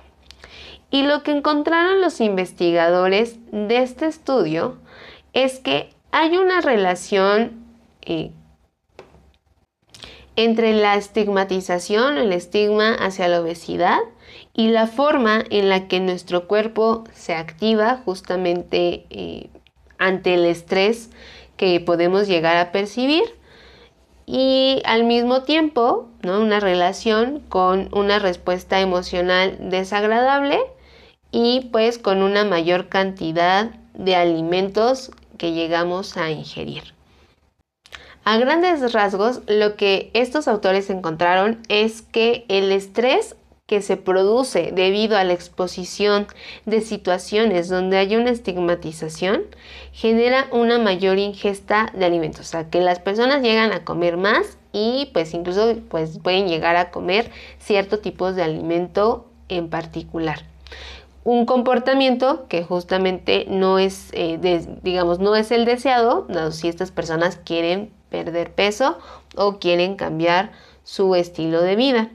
Y 0.90 1.02
lo 1.02 1.22
que 1.22 1.30
encontraron 1.30 2.00
los 2.00 2.20
investigadores 2.20 3.38
de 3.52 3.78
este 3.78 4.06
estudio 4.06 4.78
es 5.32 5.60
que 5.60 5.90
hay 6.12 6.36
una 6.36 6.60
relación 6.60 7.59
entre 10.36 10.72
la 10.72 10.96
estigmatización, 10.96 12.16
el 12.16 12.32
estigma 12.32 12.94
hacia 12.94 13.28
la 13.28 13.40
obesidad 13.40 13.98
y 14.54 14.68
la 14.68 14.86
forma 14.86 15.44
en 15.50 15.68
la 15.68 15.88
que 15.88 16.00
nuestro 16.00 16.46
cuerpo 16.46 17.04
se 17.12 17.34
activa 17.34 18.00
justamente 18.04 19.04
eh, 19.10 19.48
ante 19.98 20.34
el 20.34 20.44
estrés 20.44 21.10
que 21.56 21.78
podemos 21.80 22.26
llegar 22.26 22.56
a 22.56 22.72
percibir 22.72 23.24
y 24.26 24.80
al 24.84 25.04
mismo 25.04 25.42
tiempo 25.42 26.08
¿no? 26.22 26.40
una 26.40 26.60
relación 26.60 27.40
con 27.48 27.88
una 27.92 28.18
respuesta 28.18 28.80
emocional 28.80 29.56
desagradable 29.60 30.58
y 31.32 31.68
pues 31.72 31.98
con 31.98 32.22
una 32.22 32.44
mayor 32.44 32.88
cantidad 32.88 33.72
de 33.94 34.16
alimentos 34.16 35.10
que 35.36 35.52
llegamos 35.52 36.16
a 36.16 36.30
ingerir. 36.30 36.94
A 38.24 38.36
grandes 38.36 38.92
rasgos, 38.92 39.40
lo 39.46 39.76
que 39.76 40.10
estos 40.12 40.46
autores 40.46 40.90
encontraron 40.90 41.58
es 41.68 42.02
que 42.02 42.44
el 42.48 42.70
estrés 42.70 43.34
que 43.66 43.80
se 43.80 43.96
produce 43.96 44.72
debido 44.74 45.16
a 45.16 45.24
la 45.24 45.32
exposición 45.32 46.26
de 46.66 46.80
situaciones 46.80 47.68
donde 47.68 47.98
hay 47.98 48.16
una 48.16 48.30
estigmatización 48.30 49.44
genera 49.92 50.48
una 50.50 50.78
mayor 50.78 51.18
ingesta 51.18 51.90
de 51.94 52.04
alimentos, 52.04 52.40
o 52.40 52.50
sea, 52.50 52.68
que 52.68 52.80
las 52.80 52.98
personas 52.98 53.42
llegan 53.42 53.72
a 53.72 53.84
comer 53.84 54.16
más 54.16 54.58
y 54.72 55.08
pues 55.12 55.32
incluso 55.34 55.76
pues 55.88 56.18
pueden 56.18 56.48
llegar 56.48 56.76
a 56.76 56.90
comer 56.90 57.30
cierto 57.58 58.00
tipo 58.00 58.32
de 58.32 58.42
alimento 58.42 59.30
en 59.48 59.70
particular 59.70 60.49
un 61.24 61.44
comportamiento 61.44 62.46
que 62.48 62.64
justamente 62.64 63.46
no 63.48 63.78
es, 63.78 64.08
eh, 64.12 64.38
digamos, 64.82 65.18
no 65.18 65.36
es 65.36 65.50
el 65.50 65.64
deseado, 65.64 66.26
si 66.50 66.68
estas 66.68 66.90
personas 66.90 67.36
quieren 67.36 67.90
perder 68.08 68.52
peso 68.52 68.98
o 69.36 69.58
quieren 69.58 69.96
cambiar 69.96 70.52
su 70.82 71.14
estilo 71.14 71.62
de 71.62 71.76
vida. 71.76 72.10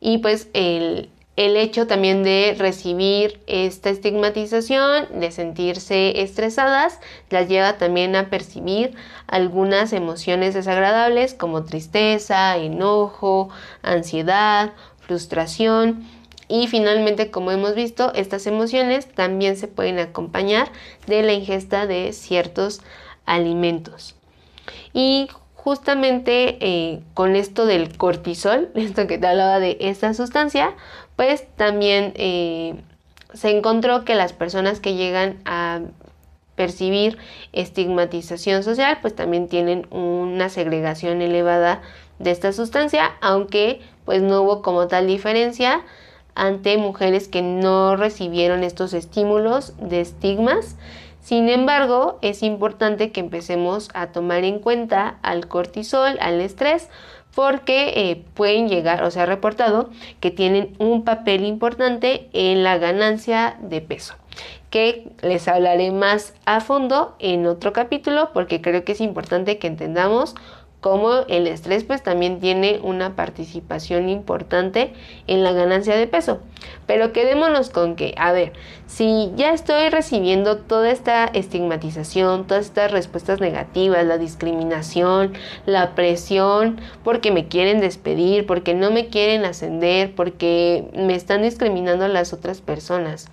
Y 0.00 0.18
pues 0.18 0.48
el, 0.54 1.10
hecho 1.36 1.86
también 1.86 2.22
de 2.22 2.54
recibir 2.58 3.40
esta 3.46 3.88
estigmatización, 3.88 5.20
de 5.20 5.30
sentirse 5.30 6.20
estresadas, 6.20 7.00
las 7.30 7.48
lleva 7.48 7.78
también 7.78 8.14
a 8.16 8.28
percibir 8.28 8.94
algunas 9.26 9.94
emociones 9.94 10.52
desagradables 10.52 11.32
como 11.32 11.64
tristeza, 11.64 12.56
enojo, 12.58 13.48
ansiedad, 13.82 14.72
frustración. 14.98 16.06
Y 16.50 16.66
finalmente, 16.66 17.30
como 17.30 17.52
hemos 17.52 17.76
visto, 17.76 18.12
estas 18.12 18.44
emociones 18.48 19.06
también 19.06 19.56
se 19.56 19.68
pueden 19.68 20.00
acompañar 20.00 20.72
de 21.06 21.22
la 21.22 21.32
ingesta 21.32 21.86
de 21.86 22.12
ciertos 22.12 22.80
alimentos. 23.24 24.16
Y 24.92 25.28
justamente 25.54 26.58
eh, 26.60 27.02
con 27.14 27.36
esto 27.36 27.66
del 27.66 27.96
cortisol, 27.96 28.70
esto 28.74 29.06
que 29.06 29.16
te 29.16 29.28
hablaba 29.28 29.60
de 29.60 29.76
esta 29.78 30.12
sustancia, 30.12 30.74
pues 31.14 31.46
también 31.54 32.14
eh, 32.16 32.74
se 33.32 33.56
encontró 33.56 34.04
que 34.04 34.16
las 34.16 34.32
personas 34.32 34.80
que 34.80 34.94
llegan 34.94 35.38
a 35.44 35.82
percibir 36.56 37.16
estigmatización 37.52 38.64
social, 38.64 38.98
pues 39.00 39.14
también 39.14 39.46
tienen 39.46 39.86
una 39.92 40.48
segregación 40.48 41.22
elevada 41.22 41.80
de 42.18 42.32
esta 42.32 42.52
sustancia, 42.52 43.12
aunque 43.20 43.80
pues 44.04 44.20
no 44.20 44.42
hubo 44.42 44.62
como 44.62 44.88
tal 44.88 45.06
diferencia 45.06 45.84
ante 46.34 46.76
mujeres 46.78 47.28
que 47.28 47.42
no 47.42 47.96
recibieron 47.96 48.64
estos 48.64 48.92
estímulos 48.94 49.74
de 49.78 50.00
estigmas. 50.00 50.76
Sin 51.20 51.48
embargo, 51.48 52.18
es 52.22 52.42
importante 52.42 53.12
que 53.12 53.20
empecemos 53.20 53.90
a 53.94 54.08
tomar 54.08 54.44
en 54.44 54.58
cuenta 54.58 55.18
al 55.22 55.48
cortisol, 55.48 56.16
al 56.20 56.40
estrés, 56.40 56.88
porque 57.34 57.92
eh, 57.94 58.24
pueden 58.34 58.68
llegar, 58.68 59.04
o 59.04 59.10
sea, 59.10 59.26
reportado 59.26 59.90
que 60.18 60.30
tienen 60.30 60.74
un 60.78 61.04
papel 61.04 61.44
importante 61.44 62.28
en 62.32 62.62
la 62.62 62.78
ganancia 62.78 63.56
de 63.60 63.80
peso, 63.80 64.14
que 64.70 65.12
les 65.22 65.46
hablaré 65.46 65.92
más 65.92 66.34
a 66.44 66.60
fondo 66.60 67.14
en 67.18 67.46
otro 67.46 67.72
capítulo, 67.72 68.30
porque 68.32 68.60
creo 68.60 68.84
que 68.84 68.92
es 68.92 69.00
importante 69.00 69.58
que 69.58 69.68
entendamos 69.68 70.34
como 70.80 71.26
el 71.28 71.46
estrés 71.46 71.84
pues 71.84 72.02
también 72.02 72.40
tiene 72.40 72.80
una 72.82 73.14
participación 73.14 74.08
importante 74.08 74.92
en 75.26 75.44
la 75.44 75.52
ganancia 75.52 75.96
de 75.96 76.06
peso. 76.06 76.40
Pero 76.86 77.12
quedémonos 77.12 77.70
con 77.70 77.96
que, 77.96 78.14
a 78.16 78.32
ver, 78.32 78.52
si 78.86 79.30
ya 79.36 79.52
estoy 79.52 79.88
recibiendo 79.90 80.58
toda 80.58 80.90
esta 80.90 81.26
estigmatización, 81.26 82.46
todas 82.46 82.66
estas 82.66 82.90
respuestas 82.90 83.40
negativas, 83.40 84.04
la 84.06 84.18
discriminación, 84.18 85.34
la 85.66 85.94
presión, 85.94 86.80
porque 87.04 87.30
me 87.30 87.48
quieren 87.48 87.80
despedir, 87.80 88.46
porque 88.46 88.74
no 88.74 88.90
me 88.90 89.08
quieren 89.08 89.44
ascender, 89.44 90.14
porque 90.14 90.88
me 90.94 91.14
están 91.14 91.42
discriminando 91.42 92.06
a 92.06 92.08
las 92.08 92.32
otras 92.32 92.60
personas 92.60 93.28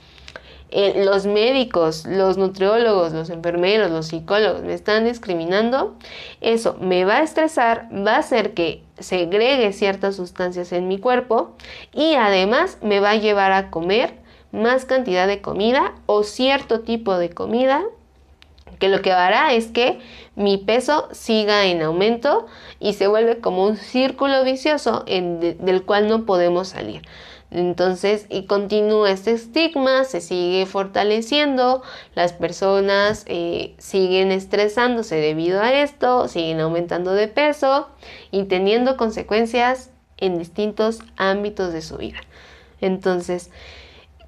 eh, 0.70 1.04
los 1.06 1.26
médicos, 1.26 2.06
los 2.06 2.38
nutriólogos, 2.38 3.14
los 3.14 3.30
enfermeros, 3.30 3.90
los 3.90 4.08
psicólogos 4.08 4.64
me 4.64 4.74
están 4.74 5.06
discriminando, 5.06 5.96
eso 6.42 6.76
me 6.80 7.06
va 7.06 7.18
a 7.18 7.24
estresar, 7.24 7.88
va 7.92 8.16
a 8.16 8.20
hacer 8.20 8.54
que 8.54 8.84
segregue 9.00 9.72
ciertas 9.72 10.16
sustancias 10.16 10.74
en 10.74 10.88
mi 10.88 11.00
cuerpo 11.00 11.56
y 11.94 12.16
además 12.16 12.78
me 12.82 13.00
va 13.00 13.12
a 13.12 13.16
llevar 13.16 13.54
a 13.54 13.70
comer 13.70 14.16
más 14.52 14.86
cantidad 14.86 15.28
de 15.28 15.42
comida 15.42 15.96
o 16.06 16.24
cierto 16.24 16.82
tipo 16.82 17.18
de 17.18 17.30
comida 17.30 17.84
que 18.80 18.90
lo 18.90 19.02
que 19.02 19.12
hará 19.12 19.54
es 19.54 19.68
que 19.68 20.00
mi 20.36 20.58
peso 20.58 21.08
siga 21.12 21.66
en 21.66 21.82
aumento 21.82 22.46
y 22.80 22.94
se 22.94 23.08
vuelve 23.08 23.40
como 23.40 23.66
un 23.66 23.78
círculo 23.78 24.44
vicioso 24.44 25.04
del 25.08 25.84
cual 25.84 26.08
no 26.08 26.26
podemos 26.26 26.70
salir. 26.70 27.02
Entonces, 27.50 28.26
y 28.30 28.46
continúa 28.46 29.10
este 29.10 29.32
estigma, 29.32 30.04
se 30.04 30.20
sigue 30.20 30.66
fortaleciendo, 30.66 31.82
las 32.14 32.34
personas 32.34 33.24
eh, 33.28 33.74
siguen 33.78 34.32
estresándose 34.32 35.16
debido 35.16 35.62
a 35.62 35.72
esto, 35.72 36.28
siguen 36.28 36.60
aumentando 36.60 37.14
de 37.14 37.30
peso 37.30 37.88
y 38.32 38.44
teniendo 38.44 38.98
consecuencias 38.98 39.92
en 40.18 40.38
distintos 40.38 41.00
ámbitos 41.16 41.72
de 41.72 41.82
su 41.82 41.98
vida. 41.98 42.20
Entonces, 42.82 43.50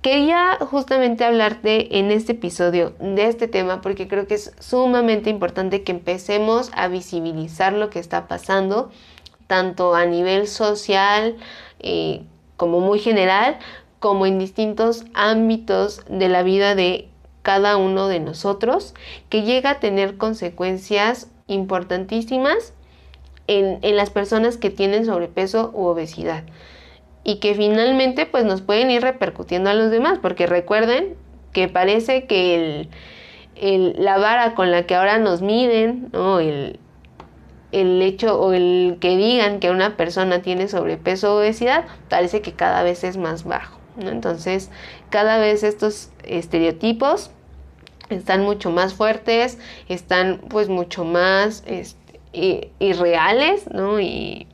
quería 0.01 0.57
justamente 0.61 1.25
hablarte 1.25 1.99
en 1.99 2.11
este 2.11 2.31
episodio 2.31 2.95
de 2.99 3.25
este 3.25 3.49
tema 3.49 3.81
porque 3.81 4.07
creo 4.07 4.27
que 4.27 4.35
es 4.35 4.53
sumamente 4.59 5.29
importante 5.29 5.83
que 5.83 5.91
empecemos 5.91 6.71
a 6.73 6.87
visibilizar 6.87 7.73
lo 7.73 7.89
que 7.89 7.99
está 7.99 8.29
pasando, 8.29 8.91
tanto 9.47 9.93
a 9.93 10.05
nivel 10.05 10.47
social, 10.47 11.35
eh, 11.79 12.23
como 12.59 12.81
muy 12.81 12.99
general, 12.99 13.57
como 13.99 14.25
en 14.25 14.37
distintos 14.37 15.05
ámbitos 15.13 16.01
de 16.09 16.27
la 16.27 16.43
vida 16.43 16.75
de 16.75 17.07
cada 17.41 17.77
uno 17.77 18.09
de 18.09 18.19
nosotros, 18.19 18.93
que 19.29 19.43
llega 19.43 19.71
a 19.71 19.79
tener 19.79 20.17
consecuencias 20.17 21.31
importantísimas 21.47 22.73
en, 23.47 23.79
las 23.95 24.09
personas 24.09 24.57
que 24.57 24.69
tienen 24.69 25.05
sobrepeso 25.05 25.71
u 25.73 25.85
obesidad 25.85 26.43
y 27.23 27.37
que 27.37 27.55
finalmente 27.55 28.25
pues 28.25 28.43
nos 28.43 28.61
pueden 28.61 28.91
ir 28.91 29.03
repercutiendo 29.03 29.69
a 29.69 29.73
los 29.73 29.89
demás, 29.89 30.19
porque 30.21 30.45
recuerden 30.45 31.15
que 31.53 31.69
parece 31.69 32.27
que 32.27 32.89
la 33.55 34.17
vara 34.17 34.53
con 34.53 34.69
la 34.69 34.85
que 34.85 34.95
ahora 34.95 35.17
nos 35.17 35.41
miden, 35.41 36.09
¿no? 36.11 36.41
el, 36.41 36.77
el 37.71 38.01
hecho 38.01 38.39
o 38.39 38.53
el 38.53 38.97
que 38.99 39.17
digan 39.17 39.59
que 39.59 39.69
una 39.69 39.95
persona 39.95 40.41
tiene 40.41 40.67
sobrepeso 40.67 41.35
o 41.35 41.39
obesidad 41.39 41.85
parece 42.09 42.41
que 42.41 42.53
cada 42.53 42.83
vez 42.83 43.03
es 43.03 43.17
más 43.17 43.43
bajo. 43.43 43.77
Entonces, 43.99 44.69
cada 45.09 45.37
vez 45.37 45.63
estos 45.63 46.09
estereotipos 46.23 47.31
están 48.09 48.43
mucho 48.43 48.71
más 48.71 48.93
fuertes, 48.93 49.57
están 49.87 50.41
pues 50.49 50.69
mucho 50.69 51.03
más 51.03 51.63
este, 51.67 52.71
irreales 52.79 53.65
y 54.01 54.47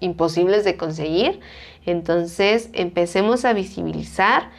imposibles 0.00 0.64
de 0.64 0.76
conseguir. 0.76 1.40
Entonces, 1.86 2.70
empecemos 2.72 3.44
a 3.44 3.52
visibilizar, 3.52 4.50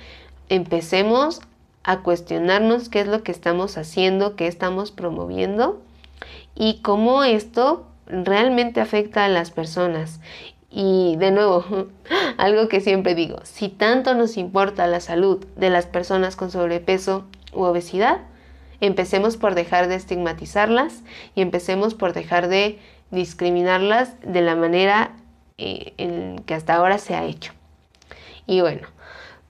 empecemos 0.49 1.41
a 1.84 2.01
cuestionarnos 2.01 2.89
qué 2.89 3.01
es 3.01 3.08
lo 3.08 3.23
que 3.23 3.31
estamos 3.31 3.77
haciendo, 3.77 4.36
qué 4.36 4.47
estamos 4.47 4.91
promoviendo 4.91 5.81
y 6.55 6.81
cómo 6.81 7.23
esto 7.23 7.85
realmente 8.07 8.81
afecta 8.81 9.25
a 9.25 9.29
las 9.29 9.51
personas. 9.51 10.19
Y 10.69 11.15
de 11.17 11.31
nuevo, 11.31 11.63
algo 12.37 12.67
que 12.67 12.81
siempre 12.81 13.15
digo, 13.15 13.39
si 13.43 13.69
tanto 13.69 14.13
nos 14.15 14.37
importa 14.37 14.87
la 14.87 14.99
salud 14.99 15.45
de 15.55 15.69
las 15.69 15.85
personas 15.85 16.35
con 16.35 16.51
sobrepeso 16.51 17.25
u 17.53 17.63
obesidad, 17.63 18.19
empecemos 18.81 19.37
por 19.37 19.55
dejar 19.55 19.87
de 19.87 19.95
estigmatizarlas 19.95 21.01
y 21.33 21.41
empecemos 21.41 21.93
por 21.93 22.13
dejar 22.13 22.47
de 22.47 22.79
discriminarlas 23.11 24.15
de 24.21 24.41
la 24.41 24.55
manera 24.55 25.13
eh, 25.57 25.93
en 25.97 26.39
que 26.45 26.53
hasta 26.53 26.75
ahora 26.75 26.97
se 26.97 27.15
ha 27.15 27.23
hecho. 27.23 27.53
Y 28.45 28.61
bueno, 28.61 28.87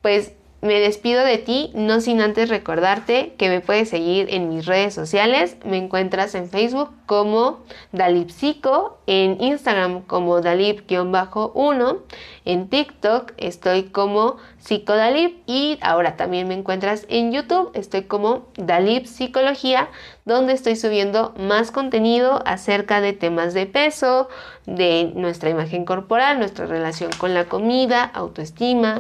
pues 0.02 0.34
me 0.66 0.80
despido 0.80 1.24
de 1.24 1.38
ti, 1.38 1.72
no 1.74 2.02
sin 2.02 2.20
antes 2.22 2.50
recordarte 2.50 3.34
que 3.38 3.50
me 3.50 3.62
puedes 3.62 3.90
seguir 3.90 4.28
en 4.32 4.50
mis 4.50 4.66
redes 4.66 4.94
sociales. 4.94 5.58
Me 5.64 5.78
encuentras 5.78 6.36
en 6.36 6.50
Facebook 6.50 6.90
como 7.06 7.60
Dalipsico, 7.92 8.98
en 9.08 9.42
Instagram 9.42 10.02
como 10.02 10.42
Dalip-1, 10.42 12.00
en 12.46 12.70
TikTok 12.70 13.34
estoy 13.38 13.84
como 13.84 14.38
Psicodalip 14.60 15.38
y 15.46 15.78
ahora 15.82 16.18
también 16.18 16.48
me 16.48 16.56
encuentras 16.56 17.06
en 17.10 17.32
YouTube, 17.32 17.72
estoy 17.74 18.04
como 18.04 18.48
Dalip 18.58 19.06
Psicología, 19.06 19.90
donde 20.26 20.54
estoy 20.54 20.76
subiendo 20.76 21.34
más 21.38 21.70
contenido 21.72 22.42
acerca 22.46 23.00
de 23.00 23.14
temas 23.14 23.54
de 23.54 23.68
peso, 23.68 24.28
de 24.66 25.12
nuestra 25.14 25.52
imagen 25.52 25.86
corporal, 25.86 26.40
nuestra 26.40 26.66
relación 26.66 27.12
con 27.20 27.36
la 27.36 27.46
comida, 27.46 28.04
autoestima, 28.04 28.98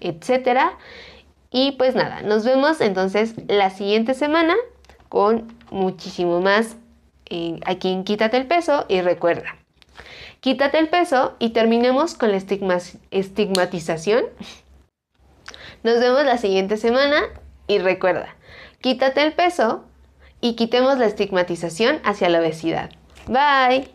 etcétera. 0.00 0.76
Y 1.50 1.72
pues 1.72 1.94
nada, 1.94 2.22
nos 2.22 2.44
vemos 2.44 2.80
entonces 2.80 3.34
la 3.46 3.70
siguiente 3.70 4.14
semana 4.14 4.56
con 5.08 5.46
muchísimo 5.70 6.40
más 6.40 6.76
eh, 7.30 7.60
aquí 7.64 7.92
en 7.92 8.02
Quítate 8.02 8.36
el 8.36 8.46
peso 8.48 8.84
y 8.88 9.00
recuerda, 9.00 9.56
quítate 10.40 10.80
el 10.80 10.88
peso 10.88 11.36
y 11.38 11.50
terminemos 11.50 12.14
con 12.14 12.32
la 12.32 12.38
estigmatización. 13.12 14.24
Nos 15.84 16.00
vemos 16.00 16.24
la 16.24 16.38
siguiente 16.38 16.76
semana 16.76 17.20
y 17.68 17.78
recuerda, 17.78 18.34
quítate 18.80 19.22
el 19.22 19.34
peso 19.34 19.84
y 20.44 20.56
quitemos 20.56 20.98
la 20.98 21.06
estigmatización 21.06 22.00
hacia 22.04 22.28
la 22.28 22.40
obesidad. 22.40 22.90
Bye. 23.26 23.93